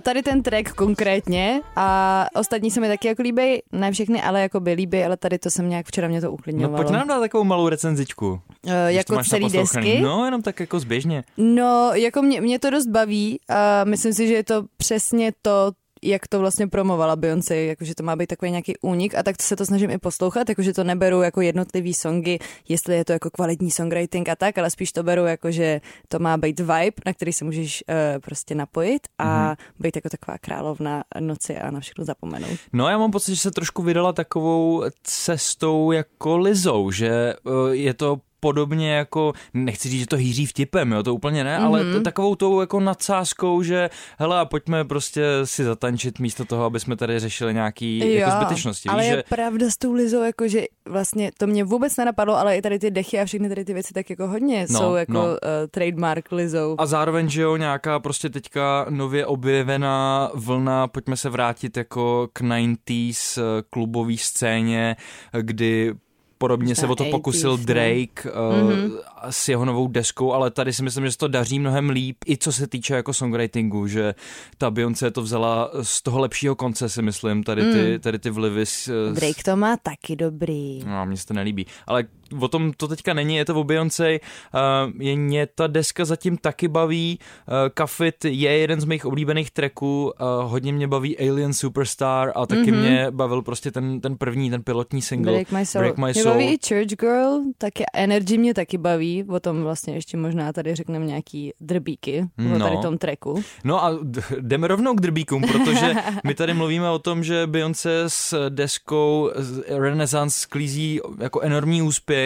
[0.03, 4.61] tady ten track konkrétně a ostatní se mi taky jako líbí, ne všechny, ale jako
[4.61, 6.77] by líbí, ale tady to jsem nějak včera mě to No uklidňovalo.
[6.85, 8.29] pojď nám dát takovou malou recenzičku.
[8.31, 10.01] uh, jako celý desky.
[10.03, 11.25] No, jenom tak jako zběžně.
[11.37, 15.73] No, jako mě, mě to dost baví a myslím si, že je to přesně to,
[16.05, 19.57] jak to vlastně promovala Beyoncé, jakože to má být takový nějaký únik a tak se
[19.57, 22.39] to snažím i poslouchat, jakože to neberu jako jednotlivý songy,
[22.69, 26.19] jestli je to jako kvalitní songwriting a tak, ale spíš to beru jako, že to
[26.19, 29.57] má být vibe, na který se můžeš uh, prostě napojit a mm-hmm.
[29.79, 32.59] být jako taková královna noci a na všechno zapomenout.
[32.73, 37.95] No já mám pocit, že se trošku vydala takovou cestou jako Lizou, že uh, je
[37.95, 41.65] to podobně jako, nechci říct, že to hýří vtipem, jo, to úplně ne, mm-hmm.
[41.67, 41.93] ale Mhm.
[41.93, 46.97] t- takovou tou jako nadsázkou, že hele, pojďme prostě si zatančit místo toho, aby jsme
[46.97, 48.89] tady řešili nějaký jako zbytečnosti.
[48.89, 52.37] ale Víš, je že pravda s tou Lizou, jako že vlastně to mě vůbec nenapadlo,
[52.37, 54.95] ale i tady ty dechy a všechny tady ty věci tak jako hodně No, jsou
[54.95, 55.23] jako no.
[55.25, 55.37] uh,
[55.71, 56.75] trademark Lizou.
[56.79, 62.41] A zároveň, že jo, nějaká prostě teďka nově objevená vlna, pojďme se vrátit jako k
[62.43, 64.97] 90s eh, klubový scéně,
[65.33, 65.95] eh, kdy
[66.39, 67.65] podobně se o to pokusil 80s.
[67.65, 68.93] Drake uh, Mhm.
[69.31, 72.37] s jeho novou deskou, ale tady si myslím, že se to daří mnohem líp, i
[72.37, 74.15] co se týče jako songwritingu, že
[74.59, 77.99] ta Beyoncé to vzala z toho lepšího konce, si myslím, tady ty, Mm.
[78.01, 78.67] tady ty vlivy.
[78.67, 80.85] S, s- Drake to má taky dobrý.
[80.87, 81.67] No, mně se to nelíbí.
[81.87, 82.05] Ale
[82.41, 84.19] o tom to teďka není, je to o Beyoncé.
[84.55, 87.19] Uh, je mě ta deska zatím taky baví.
[87.49, 90.13] Uh, Kafit je jeden z mých oblíbených tracků.
[90.21, 92.81] Uh, hodně mě baví Alien Superstar a taky Mhm.
[92.81, 95.33] mě bavil prostě ten, ten první, ten pilotní single.
[95.33, 95.83] Break My Soul.
[95.83, 96.33] Break My Mě Soul.
[96.33, 100.75] baví i Church Girl, taky Energy mě taky baví, o tom vlastně ještě možná tady
[100.75, 102.65] řekneme nějaký drbíky, o No.
[102.65, 103.43] tady tom tracku.
[103.65, 103.99] No a
[104.41, 105.95] jdeme rovnou k drbíkům, protože
[106.25, 109.31] my tady mluvíme o tom, že Beyoncé s deskou
[109.69, 112.24] Renaissance sklízí jako enormní úspěch.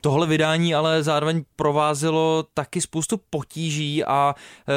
[0.00, 4.34] Tohle vydání ale zároveň provázelo taky spoustu potíží a
[4.68, 4.72] e,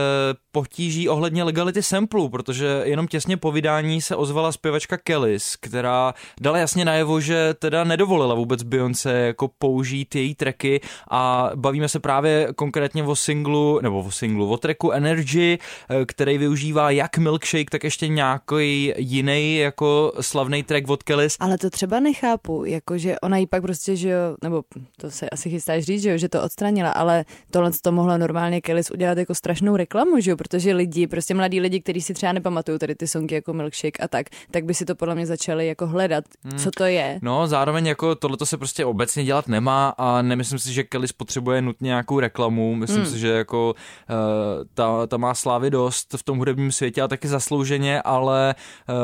[0.51, 6.57] potíží ohledně legality samplů, protože jenom těsně po vydání se ozvala zpěvačka Kellys, která dala
[6.57, 10.81] jasně najevo, že teda nedovolila vůbec Beyoncé jako použít její tracky
[11.12, 15.57] a bavíme se právě konkrétně o singlu, nebo o singlu, o tracku Energy,
[15.89, 21.38] eh, který využívá jak Milkshake, tak ještě nějaký jiný jako slavný track od Kellys.
[21.39, 24.53] Ale to třeba nechápu, jakože ona jí pak prostě, že jo, nebo
[24.98, 28.62] to se asi chystáš říct, že jo, že to odstranila, ale tohle to mohla normálně
[28.62, 32.34] Kellys udělat jako strašnou reklamu, že jo, protože lidi, prostě mladí lidi, kteří si třeba
[32.34, 35.68] nepamatují tady ty songy jako Milkshake a tak, tak by si to podle mě začali
[35.68, 36.24] jako hledat,
[36.58, 37.20] co to je.
[37.22, 41.62] No, zároveň jako tohleto se prostě obecně dělat nemá a nemyslím si, že Kellys potřebuje
[41.62, 42.76] nutně nějakou reklamu.
[42.76, 43.12] Myslím Hmm.
[43.12, 44.16] si, že jako uh,
[44.74, 48.56] ta, ta má slávy dost v tom hudebním světě a taky zaslouženě, ale
[48.89, 48.96] uh,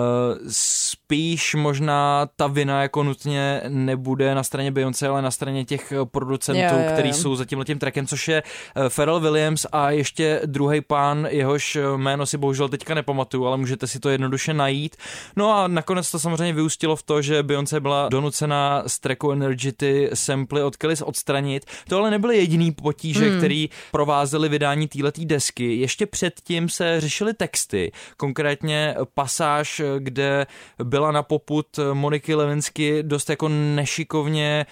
[0.47, 6.05] spíš možná ta vina jako nutně nebude na straně Beyoncé, ale na straně těch eh,
[6.05, 6.91] producentů, jo.
[6.93, 11.75] který jsou za tímhletím trackem, což je eh, Pharrell Williams a ještě druhý pán, jehož
[11.75, 14.95] eh, jméno si bohužel teďka nepamatuju, ale můžete si to jednoduše najít.
[15.35, 19.71] No a nakonec to samozřejmě vyústilo v to, že Beyoncé byla donucena z tracku Energy
[19.71, 21.65] ty samply od Kellys odstranit.
[21.87, 23.37] To ale nebyly jediný potíže, Hmm.
[23.37, 25.75] který provázely vydání této desky.
[25.75, 30.47] Ještě předtím se řešily texty, konkrétně pasáž, kde
[30.83, 34.65] byla na poput Moniky Levinsky dost jako nešikovně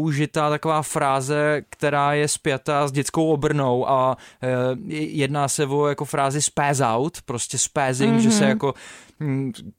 [0.00, 4.48] použitá taková fráze, která je spjatá s dětskou obrnou a eh,
[4.94, 8.22] jedná se o jako frázi spaz out, prostě spazzing, mm-hmm.
[8.22, 9.09] že se jako hm,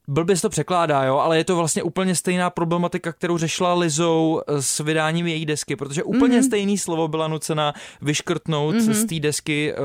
[0.08, 4.42] blbě se to překládá, jo, ale je to vlastně úplně stejná problematika, kterou řešila Lizou
[4.48, 6.46] eh, s vydáním její desky, protože úplně mm-hmm.
[6.46, 8.92] stejný slovo byla nucena vyškrtnout mm-hmm.
[8.92, 9.78] z té desky eh,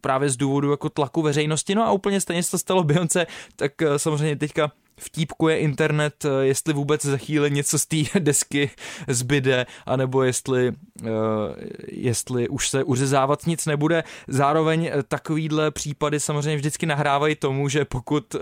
[0.00, 3.82] právě z důvodu jako tlaku veřejnosti, no a úplně stejně se to stalo Beyoncé, tak
[3.82, 8.70] eh, samozřejmě teďka vtípkuje internet, jestli vůbec za chvíli něco z té desky
[9.08, 10.72] zbyde, anebo jestli,
[11.88, 14.04] jestli už se uřezávat nic nebude.
[14.28, 18.38] Zároveň takovýhle případy samozřejmě vždycky nahrávají tomu, že pokud eh,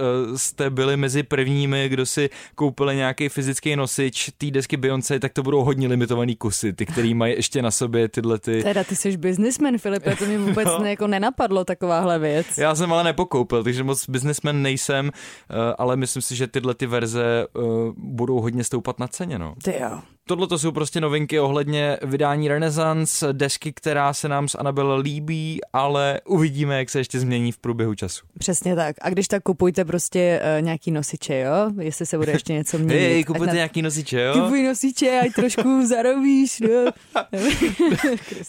[0.57, 5.43] jste byli mezi prvními, kdo si koupili nějaký fyzický nosič té desky Beyoncé, tak to
[5.43, 8.63] budou hodně limitovaný kusy, ty, který mají ještě na sobě tyhle ty...
[8.63, 10.85] Teda ty jsi businessman, Filipe, to mi vůbec No.
[10.87, 12.59] jako nenapadlo takováhle věc.
[12.59, 15.11] Já jsem ale nepokoupil, takže moc businessman nejsem,
[15.51, 17.61] eh, ale myslím si, že tyhle ty verze eh,
[17.97, 19.39] budou hodně stoupat na ceně.
[19.39, 19.55] No.
[19.65, 20.01] Ty jo.
[20.29, 25.61] Tohle to jsou prostě novinky ohledně vydání Renaissance, desky, která se nám s Anabel líbí,
[25.73, 28.27] ale uvidíme, jak se ještě změní v průběhu času.
[28.39, 28.97] Přesně tak.
[29.03, 31.71] A když tak kupujte prostě uh, nějaký nosiče, jo?
[31.81, 33.01] Jestli se bude ještě něco měnit.
[33.01, 34.33] Hej, kupujte na- nějaký nosiče, jo?
[34.43, 36.91] Kupuj nosiče, ať trošku zarobíš, no.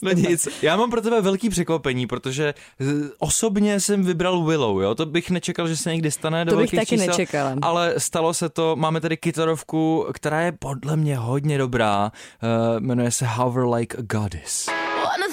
[0.02, 2.86] No nic, já mám pro tebe velký překvapení, protože eh,
[3.20, 4.96] osobně jsem vybral Willow, jo?
[4.96, 7.56] To bych nečekal, že se někdy stane do To bych velkých taky čísel, nečekala.
[7.62, 12.12] Ale stalo se to, máme tady kytarovku, která je podle mě hodně dobrá,
[12.44, 14.66] uh, jmenuje se Hover Like a Goddess.
[15.04, 15.28] Wanna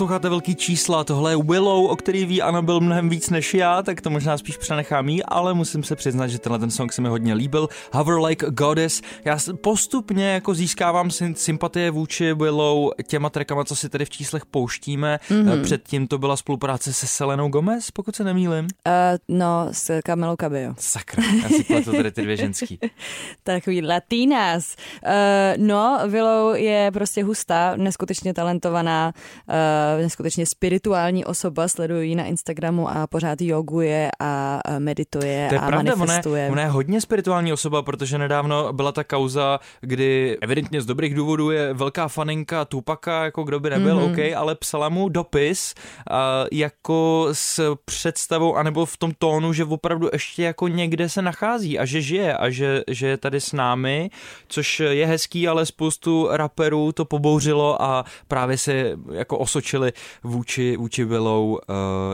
[0.00, 3.82] Posloucháte velký čísla, tohle je Willow, o který ví Anna byl mnohem víc než já,
[3.82, 7.02] tak to možná spíš přenechám jí, ale musím se přiznat, že tenhle ten song se
[7.02, 7.68] mi hodně líbil.
[7.92, 9.02] Hover Like a Goddess.
[9.24, 15.18] Já postupně jako získávám sympatie vůči Willow těma trackama, co si tady v číslech pouštíme.
[15.28, 15.62] Mm-hmm.
[15.62, 18.64] Předtím to byla spolupráce se Selenou Gomez, pokud se nemýlim.
[18.64, 20.74] Uh, no, s Camelou Cabello.
[20.78, 22.78] Sakra, já si pletu tady ty dvě ženský.
[23.42, 24.76] Takový latinas.
[25.06, 29.12] Uh, no, Willow je prostě hustá, neskutečně talentovaná,
[29.48, 29.54] uh,
[29.96, 35.60] neskutečně spirituální osoba, sleduju ji na Instagramu a pořád joguje a uh, medituje To je
[35.60, 36.48] a pravda, ona je, manifestuje.
[36.50, 41.50] ona je hodně spirituální osoba, protože nedávno byla ta kauza, kdy evidentně z dobrých důvodů
[41.50, 44.32] je velká faninka Tupaka, jako kdo by nebyl, mm-hmm.
[44.32, 46.16] OK, ale psala mu dopis uh,
[46.52, 51.84] jako s představou, anebo v tom tónu, že opravdu ještě jako někde se nachází a
[51.84, 54.10] že žije a že, že je tady s námi,
[54.48, 59.38] což je hezký, ale spoustu raperů to pobouřilo a právě se jako
[59.70, 61.58] osočili vůči, vůči Willow, uh,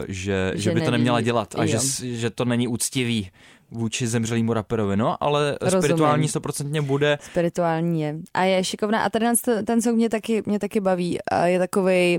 [0.09, 1.83] že, že, Že by to neměla dělat a že, jo.
[2.03, 3.31] že to není úctivý
[3.71, 5.83] vůči zemřelýmu raperovi, no, ale Rozumím.
[5.83, 7.19] spirituální stoprocentně bude.
[7.23, 8.17] Spirituální je.
[8.35, 9.03] A je šikovná.
[9.03, 9.33] A ten,
[9.67, 11.19] ten song mě taky, mě taky baví.
[11.33, 12.19] A je takovej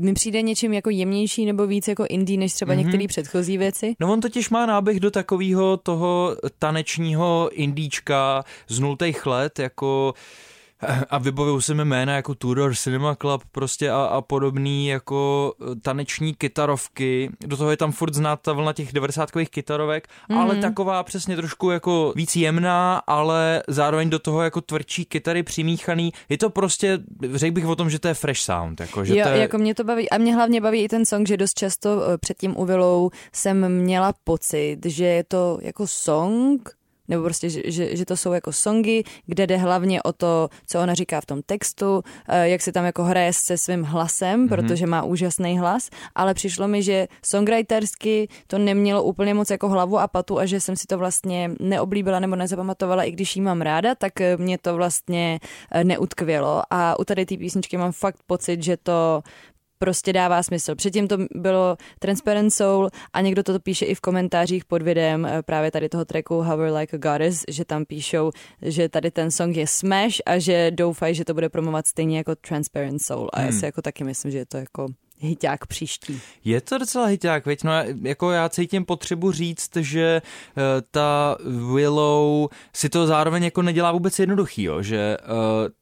[0.00, 2.76] mi přijde něčím jako jemnější nebo víc jako indie, než třeba mm-hmm.
[2.76, 3.94] některé předchozí věci.
[4.00, 10.14] No on totiž má náběh do takového toho tanečního indíčka z nultých let, jako
[11.10, 16.34] a vybavují se mi jména jako Tudor Cinema Club prostě a, a podobný jako taneční
[16.34, 17.30] kytarovky.
[17.46, 20.38] Do toho je tam furt znát ta vlna těch 90 kytarovek, mm-hmm.
[20.38, 26.12] ale taková přesně trošku jako víc jemná, ale zároveň do toho jako tvrdší kytary přimíchaný.
[26.28, 26.98] Je to prostě,
[27.32, 28.80] řekl bych o tom, že to je fresh sound.
[28.80, 29.38] Jako, že jo, to je...
[29.38, 30.10] jako mě to baví.
[30.10, 33.68] A mě hlavně baví i ten song, že dost často eh, před tím Uvilou jsem
[33.68, 36.79] měla pocit, že je to jako song,
[37.10, 40.80] nebo prostě, že, že, že to jsou jako songy, kde jde hlavně o to, co
[40.80, 44.48] ona říká v tom textu, eh, jak si tam jako hraje se svým hlasem, mm-hmm.
[44.48, 49.98] protože má úžasný hlas, ale přišlo mi, že songwritersky to nemělo úplně moc jako hlavu
[49.98, 53.60] a patu a že jsem si to vlastně neoblíbila nebo nezapamatovala, i když jí mám
[53.60, 58.22] ráda, tak eh, mě to vlastně eh, neutkvělo a u tady té písničky mám fakt
[58.26, 59.22] pocit, že to
[59.84, 60.74] prostě dává smysl.
[60.74, 65.42] Předtím to bylo Transparent Soul a někdo to píše i v komentářích pod videem eh,
[65.42, 68.30] právě tady toho tracku Hover Like a Goddess, že tam píšou,
[68.62, 72.34] že tady ten song je smash a že doufají, že to bude promovat stejně jako
[72.34, 73.58] Transparent Soul a já Hmm.
[73.58, 74.86] si jako taky myslím, že je to jako
[75.18, 76.20] hiťák příští.
[76.44, 77.64] Je to docela hiťák, veď?
[77.64, 80.22] No, jako já cítím potřebu říct, že
[80.56, 81.36] uh, ta
[81.74, 84.82] Willow si to zároveň jako nedělá vůbec jednoduchý, jo?
[84.82, 85.34] že uh,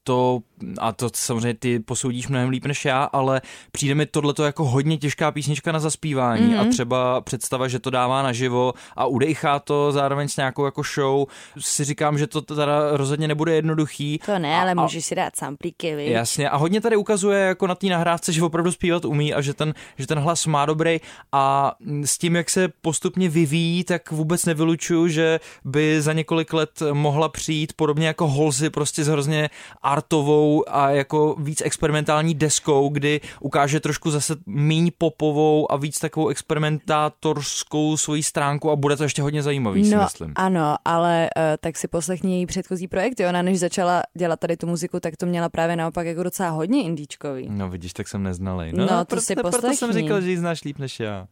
[0.03, 0.41] to,
[0.79, 3.41] a to samozřejmě ty posoudíš mnohem líp než já, ale
[3.73, 6.61] přijde mi tohleto jako hodně těžká písnička na zaspívání mm-hmm.
[6.61, 11.27] a třeba představa, že to dává naživo a udechá to zároveň s nějakou jako show,
[11.59, 14.21] si říkám, že to teda rozhodně nebude jednoduchý.
[14.27, 16.09] To ne, A- ale a- můžeš si dát samplíky, viď?
[16.09, 19.55] Jasně, a hodně tady ukazuje jako na té nahrávce, že opravdu zpívat umí a že
[19.55, 21.01] ten, že ten hlas má dobrý
[21.33, 21.73] a
[22.05, 27.29] s tím, jak se postupně vyvíjí, tak vůbec nevylučuju, že by za několik let mohla
[27.29, 29.51] přijít podobně jako Holzy prostě s hrozně
[29.83, 36.29] artovou a jako víc experimentální deskou, kdy ukáže trošku zase míň popovou a víc takovou
[36.29, 40.33] experimentátorskou svoji stránku a bude to ještě hodně zajímavý, si no, myslím.
[40.37, 43.27] ano, ale uh, tak si poslechni její předchozí projekty.
[43.27, 46.83] Ona než začala dělat tady tu muziku, tak to měla právě naopak jako docela hodně
[46.83, 47.49] indíčkový.
[47.51, 48.73] No vidíš, tak jsem neznalý.
[48.73, 51.27] No, to proto, si proto jsem říkal, že ji znáš líp než já.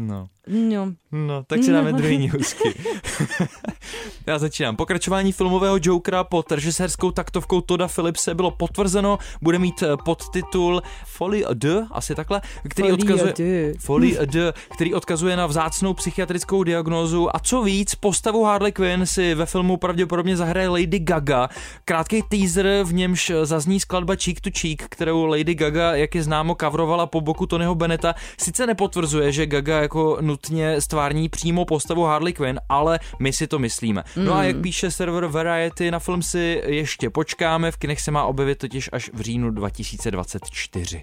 [0.00, 0.28] No.
[0.46, 0.92] No.
[1.12, 2.74] No, tak si dáme druhý newsky.
[4.26, 4.76] Já začínám.
[4.76, 9.18] Pokračování filmového Jokera pod režisérskou taktovkou Toda Philipse bylo potvrzeno.
[9.42, 13.34] Bude mít eh, podtitul Folie deux, asi takhle, který Folie odkazuje...
[13.38, 13.84] deux.
[13.84, 19.34] Folie deux, který odkazuje na vzácnou psychiatrickou diagnózu a co víc, postavu Harley Quinn si
[19.34, 21.48] ve filmu pravděpodobně zahraje Lady Gaga.
[21.84, 26.54] Krátký teaser, v němž zazní skladba Cheek to Cheek, kterou Lady Gaga, jak je známo,
[26.54, 28.14] kavrovala po boku Tonyho Beneta.
[28.38, 33.58] Sice nepotvrzuje, že Gaga jako nutně stvární přímo postavu Harley Quinn, ale my si to
[33.58, 34.04] myslíme.
[34.16, 38.24] No a jak píše server Variety, na film si ještě počkáme, v kinech se má
[38.24, 41.02] objevit totiž až v říjnu 2024.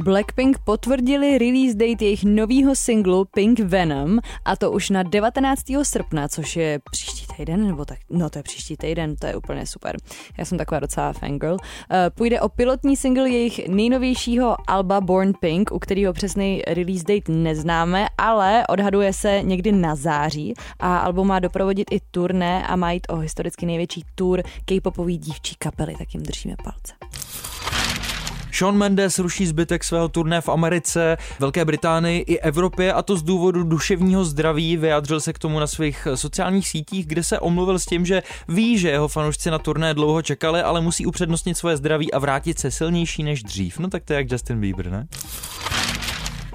[0.00, 5.62] Blackpink potvrdili release date jejich nového singlu Pink Venom a to už na 19.
[5.82, 9.66] srpna, což je příští týden, nebo tak, no to je příští týden, to je úplně
[9.66, 9.96] super.
[10.38, 11.52] Já jsem taková docela fangirl.
[11.52, 11.58] Uh,
[12.14, 18.06] půjde o pilotní single jejich nejnovějšího alba Born Pink, u kterého přesný release date neznáme,
[18.18, 23.06] ale odhaduje se někdy na září a album má doprovodit i turné a má jít
[23.08, 26.94] o historicky největší tour K-popový dívčí kapely, tak jim držíme palce.
[28.54, 33.22] Sean Mendes ruší zbytek svého turné v Americe, Velké Británii i Evropě a to z
[33.22, 34.76] důvodu duševního zdraví.
[34.76, 38.78] Vyjádřil se k tomu na svých sociálních sítích, kde se omluvil s tím, že ví,
[38.78, 42.70] že jeho fanoušci na turné dlouho čekali, ale musí upřednostnit svoje zdraví a vrátit se
[42.70, 43.78] silnější než dřív.
[43.78, 45.06] No tak to je jak Justin Bieber, ne?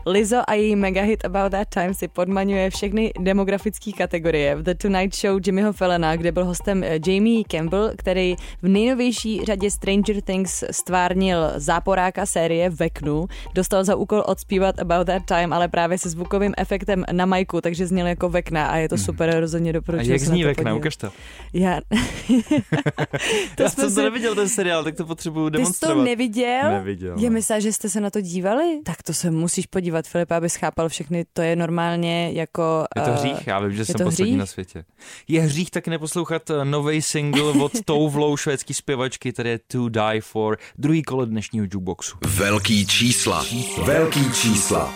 [0.05, 4.55] Lizzo a její megahit About That Time si podmaňuje všechny demografické kategorie.
[4.55, 9.45] V The Tonight Show Jimmyho Fallona, kde byl hostem eh, Jamie Campbell, který v nejnovější
[9.45, 15.67] řadě Stranger Things stvárnil záporáka série Veknu, dostal za úkol odspívat About That Time, ale
[15.67, 19.73] právě se zvukovým efektem na majku, takže zněl jako Vekna a je to super, rozhodně
[19.73, 20.09] doporučuji.
[20.09, 20.75] A jak zní Vekna?
[20.75, 21.09] Ukaž to.
[21.53, 21.79] Já...
[23.55, 25.95] To Já jsem si- to neviděl ten seriál, tak to potřebuju Ty jsi demonstrovat.
[25.97, 26.71] to neviděl?
[26.71, 27.33] Neviděl, Je no.
[27.33, 28.79] myslel, že jste se na to dívali?
[28.83, 31.25] Tak to se musíš podívat, Filipa, abys chápal všechny.
[31.33, 32.85] To je normálně jako...
[32.95, 34.39] Je to eh, hřích, já vím, že jsem poslední hřích?
[34.39, 34.85] na světě.
[35.27, 40.57] Je hřích taky neposlouchat nový single od Touvlou švédský zpěvačky, tady je To Die For,
[40.77, 42.17] druhý kolo dnešního jukeboxu.
[42.27, 43.45] Velký čísla.
[43.85, 44.93] Velký čísla.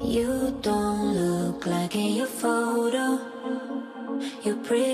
[0.00, 3.18] You don't look like in your photo.
[4.44, 4.93] You're prettier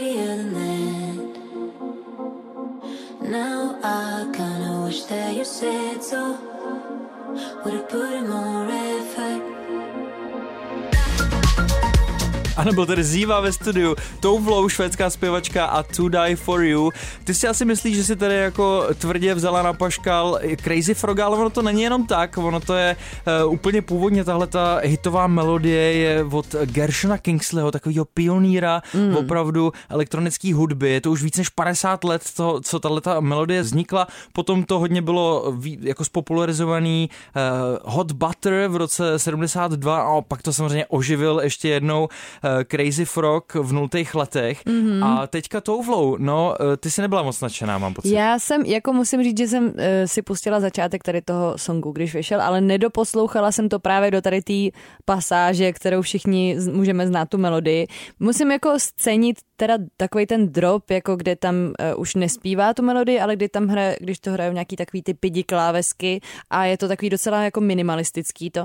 [12.61, 16.91] Ano, byl tady Ziva ve studiu, Touvlou, švédská zpěvačka a To Die For You.
[17.25, 21.37] Ty si asi myslíš, že si tady jako tvrdě vzala na paškal Crazy Frog, ale
[21.37, 22.97] ono to není jenom tak, ono to je
[23.45, 29.17] uh, úplně původně tahle ta hitová melodie je od Gershona Kingsleyho, takového pionýra mm.
[29.17, 30.91] opravdu elektronické hudby.
[30.91, 34.07] Je to už víc než 50 let, to, co tahle ta melodie vznikla.
[34.33, 40.43] Potom to hodně bylo ví- jako spopularizovaný uh, Hot Butter v roce 72 a pak
[40.43, 44.65] to samozřejmě oživil ještě jednou uh, Crazy Frog v nultých letech.
[44.65, 45.05] Mm-hmm.
[45.05, 48.15] A teďka Touvlou, no, uh, ty si nebyla moc nadšená, mám pocit.
[48.15, 49.73] Já jsem, jako musím říct, že jsem uh,
[50.05, 54.43] si pustila začátek tady toho songu, když vyšel, ale nedoposlouchala jsem to právě do tady
[54.43, 57.87] té pasáže, kterou všichni z- můžeme znát tu melodii.
[58.21, 63.21] Musím jako scenit teda takový ten drop, jako kde tam uh, už nespívá tu melodii,
[63.21, 66.21] ale kdy tam hraje, když to hrajou nějaký takový ty pidi klávesky
[66.51, 68.65] a je to takový docela jako minimalistický to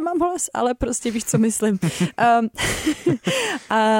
[0.00, 1.78] nemám hlas, ale prostě víš, co myslím.
[2.40, 2.50] um,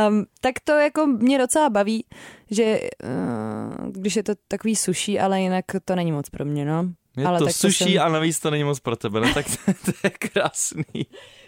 [0.09, 2.05] um, tak to jako mě docela baví,
[2.51, 6.89] že uh, když je to takový suší, ale jinak to není moc pro mě, no.
[7.19, 8.03] Je ale to tak suší jsem...
[8.03, 10.85] a navíc to není moc pro tebe, no tak to, to je krásný.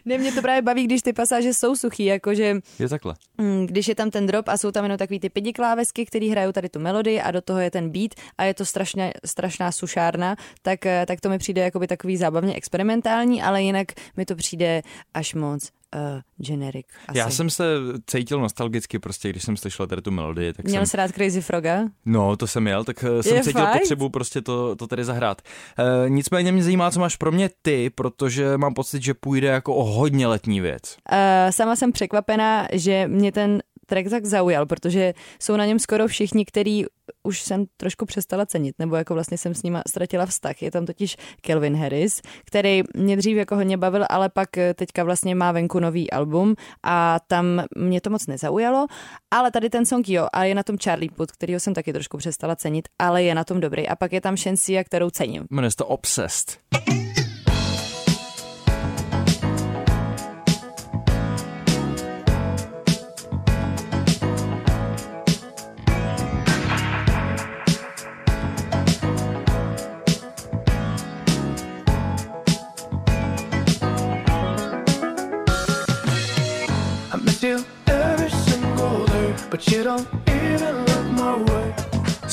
[0.04, 3.14] Ne, mě to právě baví, když ty pasáže jsou suchý, jakože Je takhle.
[3.38, 6.30] mm, když je tam ten drop a jsou tam jenom takový ty pidi klávesky, který
[6.30, 9.72] hrajou tady tu melodii a do toho je ten beat a je to strašně, strašná
[9.72, 14.36] sušárna, tak, eh, tak to mi přijde jakoby takový zábavně experimentální, ale jinak mi to
[14.36, 14.82] přijde
[15.14, 16.86] až moc uh, generic.
[17.08, 17.18] Asi.
[17.18, 17.64] Já jsem se
[18.06, 20.86] cítil nostalgicky prostě, když jsem slyšel tady tu melodii, tak Měl jsem...
[20.86, 21.80] jsi rád Crazy Froga?
[22.04, 23.78] No, to jsem jel, tak eh, jsem Je cítil fakt?
[23.78, 25.42] potřebu prostě to, to tady zahrát.
[25.78, 29.74] E, nicméně mě zajímá, co máš pro mě ty, protože mám pocit, že půjde jako
[29.74, 30.96] o hodně letní věc.
[31.12, 31.16] Uh,
[31.50, 36.44] sama jsem překvapená, že mě ten track tak zaujal, protože jsou na něm skoro všichni,
[36.44, 36.84] který
[37.22, 40.62] už jsem trošku přestala cenit, nebo jako vlastně jsem s nima ztratila vztah.
[40.62, 45.04] Je tam totiž Kelvin Harris, který mě dřív jako hodně bavil, ale pak eh, teďka
[45.04, 48.86] vlastně má venku nový album a tam mě to moc nezaujalo,
[49.30, 52.16] ale tady ten song jo, a je na tom Charlie Puth, kterýho jsem taky trošku
[52.16, 53.88] přestala cenit, ale je na tom dobrý.
[53.88, 55.46] A pak je tam Shensia, kterou cením.
[55.50, 56.58] Jmenuje to Obsessed.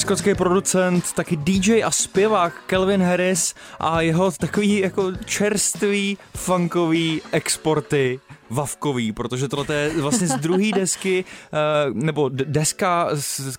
[0.08, 8.20] Skotský producent, taky DJ a zpěvák Kelvin Harris a jeho takový jako čerstvý funkový exporty
[8.50, 11.58] vavkový, protože tohle je vlastně z druhé desky, eh,
[11.94, 13.10] nebo deska,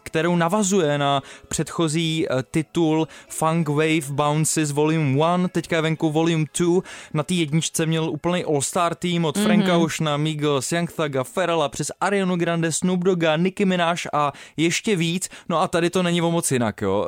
[0.03, 6.45] kterou navazuje na předchozí eh, titul Funk Wave Bounces Volume 1, teďka je venku Volume
[6.59, 6.81] 2.
[7.15, 9.83] Na té jedničce měl úplný all-star tým od Franka Mhm.
[9.83, 15.29] Oceana, Migos, Young Thuga, Ferrella přes Arianu Grande, Snoop Dogga, Nicki Minaj a ještě víc.
[15.49, 17.07] No a tady to není o moc jinak, jo.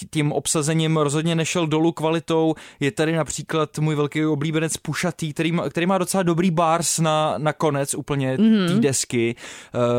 [0.00, 2.54] T- Tím obsazením rozhodně nešel dolů kvalitou.
[2.80, 7.15] Je tady například můj velký oblíbenec Pušatý, který má, který má docela dobrý bars na,
[7.38, 8.74] na konec úplně mm-hmm.
[8.74, 9.34] té desky.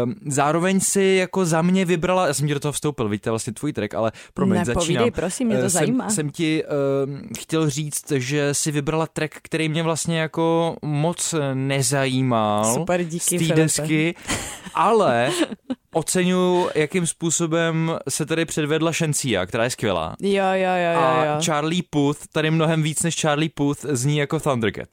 [0.03, 3.53] Ehm, Zároveň si jako za mě vybrala, já jsem ti do toho vstoupil, víte, vlastně
[3.53, 5.11] tvůj track, ale promiň, Ne, začínám.
[5.11, 6.09] prosím, mě to Eh, zajímá.
[6.09, 6.70] Jsem, jsem ti uh,
[7.39, 13.47] chtěl říct, že si vybrala track, který mě vlastně jako moc nezajímal Super, díky, z
[13.47, 14.15] té desky
[14.74, 15.32] ale
[15.98, 20.16] oceňuju, jakým způsobem se tady předvedla Shensia, která je skvělá.
[20.22, 21.32] Jo, jo, jo, jo, A jo.
[21.45, 24.89] Charlie Puth, tady mnohem víc než Charlie Puth, zní jako Thundercat.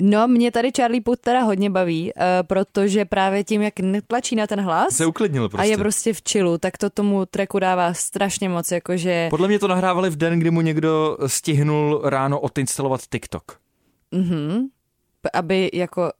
[0.00, 4.46] No, mě tady Charlie Puth teda hodně baví, uh, protože právě tím, jak netlačí na
[4.46, 5.68] ten hlas Se uklidnil prostě.
[5.68, 9.26] a je prostě v chillu, tak to tomu tracku dává strašně moc, jakože...
[9.30, 13.58] Podle mě to nahrávali v den, kdy mu někdo stihnul ráno odinstalovat TikTok.
[14.12, 14.66] Mhm.
[15.34, 16.02] Aby jako...
[16.02, 16.10] Uh,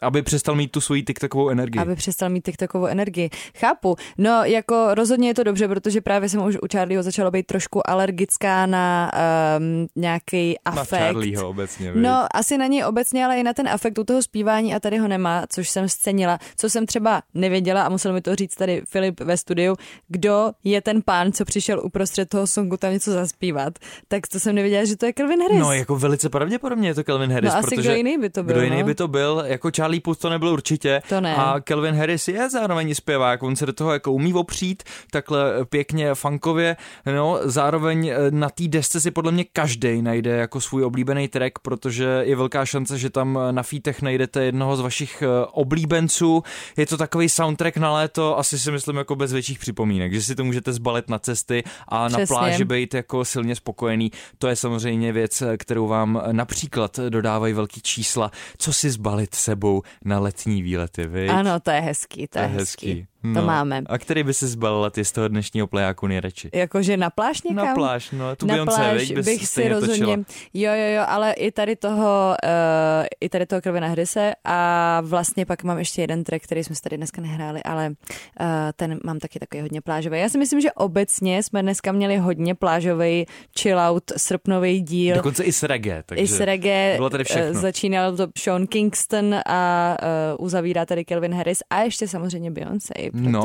[0.00, 1.80] Aby přestal mít tu svoji TikTokovou energii.
[1.82, 3.30] aby přestal mít TikTokovou energii.
[3.56, 3.96] Chápu.
[4.18, 7.90] No, jako rozhodně je to dobře, protože právě jsem už u Charlieho začala být trošku
[7.90, 9.10] alergická na
[9.58, 11.02] um, nějaký Na afekt.
[11.02, 11.92] Charlieho obecně.
[11.92, 12.02] viď?
[12.02, 14.98] No, asi na něj obecně, ale i na ten afekt u toho zpívání a tady
[14.98, 16.38] ho nemá, což jsem scenila.
[16.56, 19.76] Co jsem třeba nevěděla a musel mi to říct tady Filip ve studiu,
[20.08, 23.78] kdo je ten pán, co přišel uprostřed toho songu tam něco zaspívat.
[24.08, 25.60] Tak to jsem nevěděla, že to je Calvin Harris.
[25.60, 28.42] No, jako velice pravděpodobně je to Calvin Harris, No, asi protože kdo jiný by to
[28.52, 28.86] byl, Kdo jiný no.
[28.86, 31.02] by to byl, jako Charlie Puth to nebyl určitě.
[31.08, 31.36] To ne.
[31.36, 36.14] A Calvin Harris je zároveň zpěvák, on se do toho jako umí opřít, takhle pěkně
[36.14, 36.76] funkově,
[37.14, 41.58] no, zároveň eh, na té desce si podle mě každý najde jako svůj oblíbený track,
[41.62, 46.42] protože je velká šance, že tam na fítech najdete jednoho z vašich eh, oblíbenců.
[46.76, 50.34] Je to takový soundtrack na léto, asi si myslím jako bez větších připomínek, že si
[50.34, 52.26] to můžete zbalit na cesty a na Přesně.
[52.26, 54.10] pláži být jako silně spokojený.
[54.38, 60.18] To je samozřejmě věc, kterou vám například dodávají velký čísla, co si zbalit sebou na
[60.18, 61.30] letní výlety, viď?
[61.30, 63.06] Ano, to je hezký, to, je hezký.
[63.34, 63.82] To máme.
[63.86, 66.50] A který by si zbalila ty z toho dnešního plejáku nejradši?
[66.54, 67.66] Jakože na pláž někam?
[67.66, 70.16] Na pláž, no, tu na Beyoncé, pláž bys bych si rozhodně, točila.
[70.54, 75.46] jo, jo, jo, ale i tady toho, uh, i tady toho Calvina Harrise a vlastně
[75.46, 78.46] pak mám ještě jeden track, který jsme si tady dneska nehráli, ale uh,
[78.76, 80.18] ten mám taky takový hodně plážový.
[80.20, 83.26] Já si myslím, že obecně jsme dneska měli hodně plážový
[83.60, 85.16] chill out srpnový díl.
[85.16, 87.42] Dokonce i s reggae, takže I s reggae bylo tady všechno.
[87.50, 89.96] eh, začínal to Sean Kingston a
[90.38, 93.42] uh, uzavírá tady Calvin Harris a ještě samozřejmě Beyoncé, No.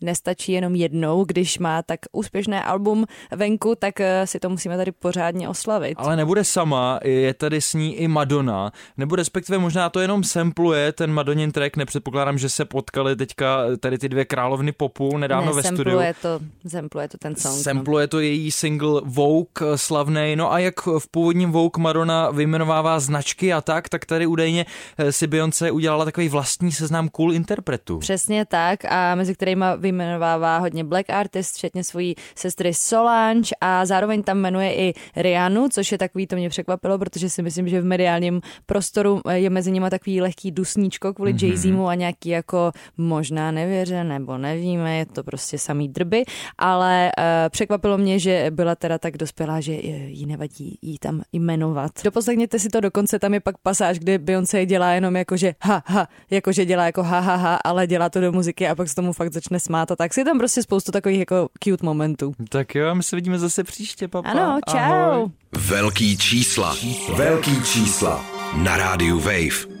[0.00, 3.04] Nestačí jenom jednou, když má tak úspěšné album
[3.36, 5.98] venku, tak eh, si to musíme tady pořádně oslavit.
[5.98, 10.92] Ale nebude sama, je tady s ní i Madonna, nebo respektive možná to jenom sampluje
[10.92, 15.56] ten Madonin track, nepředpokládám, že se potkali teďka tady ty dvě královny popu nedávno ne,
[15.56, 15.84] ve studiu.
[15.84, 17.56] sampluje to, sampluje to ten song.
[17.56, 17.62] no.
[17.62, 23.52] Sampluje to její single Vogue slavnej, no a jak v původním Vogue Madonna vyjmenovává značky
[23.52, 24.66] a tak, tak tady údajně
[24.98, 27.98] eh, si Beyoncé udělala takový vlastní seznam cool interpretů.
[27.98, 29.64] Přesně tak a mezi kterými
[29.98, 35.92] vyjmenovává hodně black artist, včetně svojí sestry Solange a zároveň tam jmenuje i Rihannu, což
[35.92, 39.86] je takový, to mě překvapilo, protože si myslím, že v mediálním prostoru je mezi nimi
[39.90, 41.52] takový lehký dusníčko kvůli mm-hmm.
[41.52, 46.24] Jay-Zmu a nějaký jako možná nevěře nebo nevíme, je to prostě samý drby,
[46.58, 49.76] ale uh, překvapilo mě, že byla teda tak dospělá, že eh,
[50.06, 51.90] jí nevadí jí tam jmenovat.
[52.04, 55.82] Doposlechněte si to dokonce, tam je pak pasáž, kde Beyoncé dělá jenom jako, že ha,
[55.86, 58.88] ha, jako, že dělá jako ha, ha, ha, ale dělá to do muziky a pak
[58.88, 61.86] se tomu fakt začne smát a tak si je tam prostě spoustu takových jako cute
[61.86, 62.34] momentů.
[62.48, 64.30] Tak jo, my se vidíme zase příště, papa.
[64.30, 64.78] Ano, čau.
[64.78, 65.30] Ahoj.
[65.58, 66.76] Velký čísla.
[67.16, 68.24] Velký čísla.
[68.56, 69.74] Na rádiu Wave.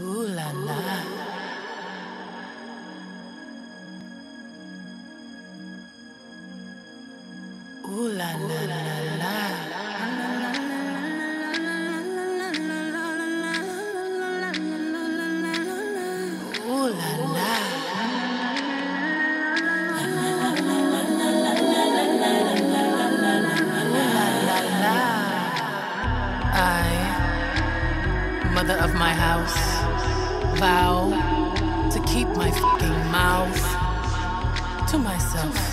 [0.00, 0.76] Ooh la la.
[7.84, 8.89] Ooh la la la la.
[28.78, 29.58] Of my house,
[30.58, 31.10] vow
[31.92, 35.69] to keep my fucking mouth to myself.